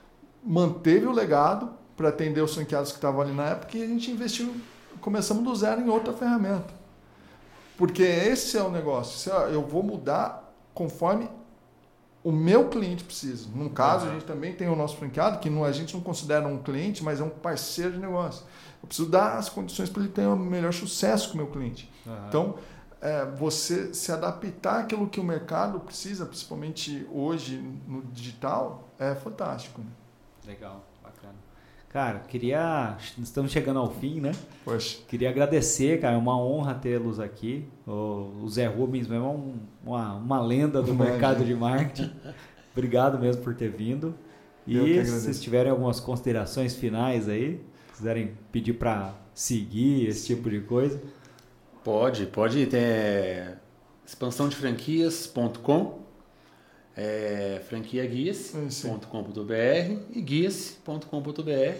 [0.43, 4.09] manteve o legado para atender os franqueados que estavam ali na época e a gente
[4.09, 4.55] investiu,
[5.01, 6.73] começamos do zero em outra ferramenta.
[7.77, 9.31] Porque esse é o negócio.
[9.51, 11.29] Eu vou mudar conforme
[12.23, 13.47] o meu cliente precisa.
[13.55, 16.45] No caso, a gente também tem o nosso franqueado, que não, a gente não considera
[16.47, 18.45] um cliente, mas é um parceiro de negócio.
[18.81, 21.91] Eu preciso dar as condições para ele ter o melhor sucesso com o meu cliente.
[22.05, 22.27] Uhum.
[22.27, 22.55] Então,
[23.01, 27.57] é, você se adaptar àquilo que o mercado precisa, principalmente hoje
[27.87, 29.81] no digital, é fantástico.
[29.81, 29.87] Né?
[30.47, 31.35] Legal, bacana.
[31.89, 32.97] Cara, queria.
[33.17, 34.31] Estamos chegando ao fim, né?
[34.63, 34.99] Poxa.
[35.07, 36.15] Queria agradecer, cara.
[36.15, 37.67] É uma honra tê-los aqui.
[37.87, 42.11] O, Zé Rubens mesmo é um, uma, uma lenda do mercado de marketing.
[42.73, 44.13] Obrigado mesmo por ter vindo.
[44.67, 47.59] E se vocês tiverem algumas considerações finais aí
[47.99, 51.01] quiserem pedir para seguir esse tipo de coisa.
[51.83, 53.57] Pode, pode ter
[54.05, 55.99] expansão de franquias.com,
[56.95, 59.51] é, franquiaguias.com.br
[60.11, 61.75] e guias.com.br.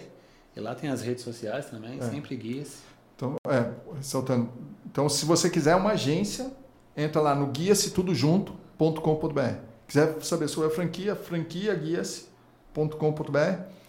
[0.54, 2.02] E lá tem as redes sociais também, é.
[2.02, 2.82] sempre guias.
[3.16, 4.50] Então, é, ressaltando.
[4.84, 6.52] Então, se você quiser uma agência,
[6.96, 9.54] entra lá no guiasse-tudo-junto.com.br.
[9.86, 13.79] Quiser saber sobre a franquia, franquiaguias.com.br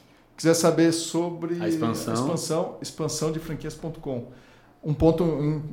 [0.41, 4.31] quiser saber sobre a expansão, a expansão, expansão de franquias.com.
[4.83, 5.23] Um ponto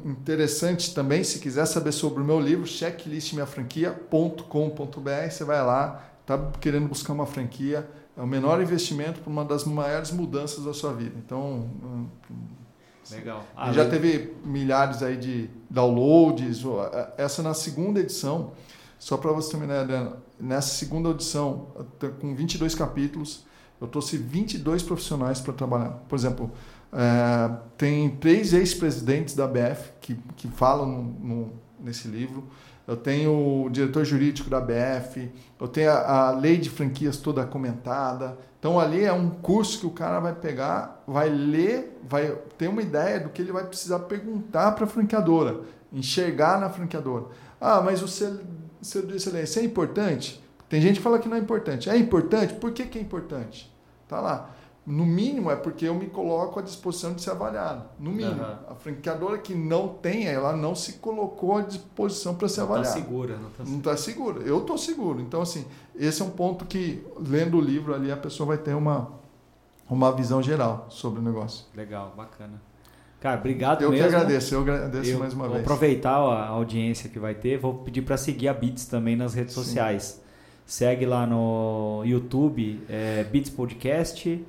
[0.05, 6.87] interessante também, se quiser saber sobre o meu livro, checklistminhafranquia.com.br, você vai lá, está querendo
[6.87, 11.15] buscar uma franquia, é o menor investimento para uma das maiores mudanças da sua vida.
[11.17, 12.07] Então, hum,
[13.11, 13.47] legal.
[13.57, 16.63] Ah, já teve milhares aí de downloads.
[17.17, 18.53] Essa na segunda edição
[18.99, 21.69] Só para você ter uma ideia, Adriano, nessa segunda audição,
[22.21, 23.48] com 22 capítulos,
[23.81, 25.91] eu trouxe 22 profissionais para trabalhar.
[26.09, 26.51] Por exemplo,
[26.93, 32.45] é, tem três ex-presidentes da BF que, que falam no, no, nesse livro.
[32.87, 37.45] Eu tenho o diretor jurídico da BF, eu tenho a, a, lei de franquias toda
[37.45, 38.39] comentada.
[38.59, 42.81] Então ali é um curso que o cara vai pegar, vai ler, vai ter uma
[42.81, 45.61] ideia do que ele vai precisar perguntar para a franqueadora,
[45.93, 47.27] enxergar na franqueadora.
[47.61, 48.41] Ah, mas o selo
[49.07, 50.43] de excelência é importante?
[50.69, 51.89] Tem gente que fala que não é importante.
[51.89, 52.55] É importante?
[52.55, 53.73] Por que, que é importante?
[54.07, 54.51] Tá lá.
[54.89, 57.85] No mínimo é porque eu me coloco à disposição de ser avaliado.
[58.01, 58.41] No mínimo.
[58.41, 58.57] Uhum.
[58.71, 62.73] A franqueadora que não tem, ela não se colocou à disposição para ser não tá
[62.73, 62.97] avaliada.
[62.97, 64.41] Tá segura, não está Não está segura.
[64.41, 65.21] Eu estou seguro.
[65.21, 68.73] Então, assim, esse é um ponto que, lendo o livro ali, a pessoa vai ter
[68.73, 69.13] uma,
[69.91, 71.67] uma visão geral sobre o negócio.
[71.77, 72.59] Legal, bacana.
[73.21, 74.07] Cara, obrigado eu mesmo.
[74.07, 75.67] Eu que agradeço, eu agradeço eu mais uma vou vez.
[75.67, 79.35] Vou aproveitar a audiência que vai ter, vou pedir para seguir a Bits também nas
[79.35, 79.63] redes Sim.
[79.65, 80.23] sociais.
[80.69, 84.47] Segue lá no YouTube, é, Bits Podcast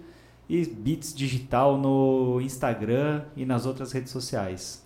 [0.50, 4.86] e Bits Digital no Instagram e nas outras redes sociais.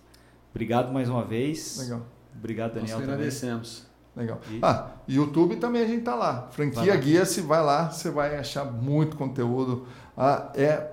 [0.52, 1.76] Obrigado mais uma vez.
[1.80, 2.02] Legal.
[2.38, 3.00] Obrigado, Daniel.
[3.00, 3.86] Nós agradecemos.
[4.14, 4.40] Legal.
[4.48, 4.60] E...
[4.62, 6.46] Ah, YouTube também a gente tá lá.
[6.52, 9.88] Franquia Guia, se vai lá, você vai achar muito conteúdo.
[10.16, 10.92] Ah, é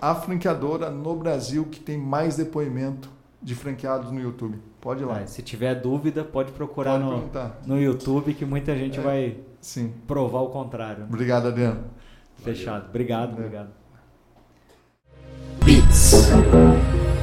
[0.00, 3.10] a franqueadora no Brasil que tem mais depoimento
[3.42, 4.60] de franqueados no YouTube.
[4.80, 5.22] Pode ir lá.
[5.22, 7.04] É, se tiver dúvida, pode procurar pode
[7.66, 9.94] no, no YouTube que muita gente é, vai sim.
[10.06, 11.04] provar o contrário.
[11.04, 11.84] Obrigado, Adriano.
[12.42, 12.88] Fechado.
[12.90, 13.32] Obrigado, é.
[13.32, 13.70] obrigado.
[15.64, 16.91] Beats.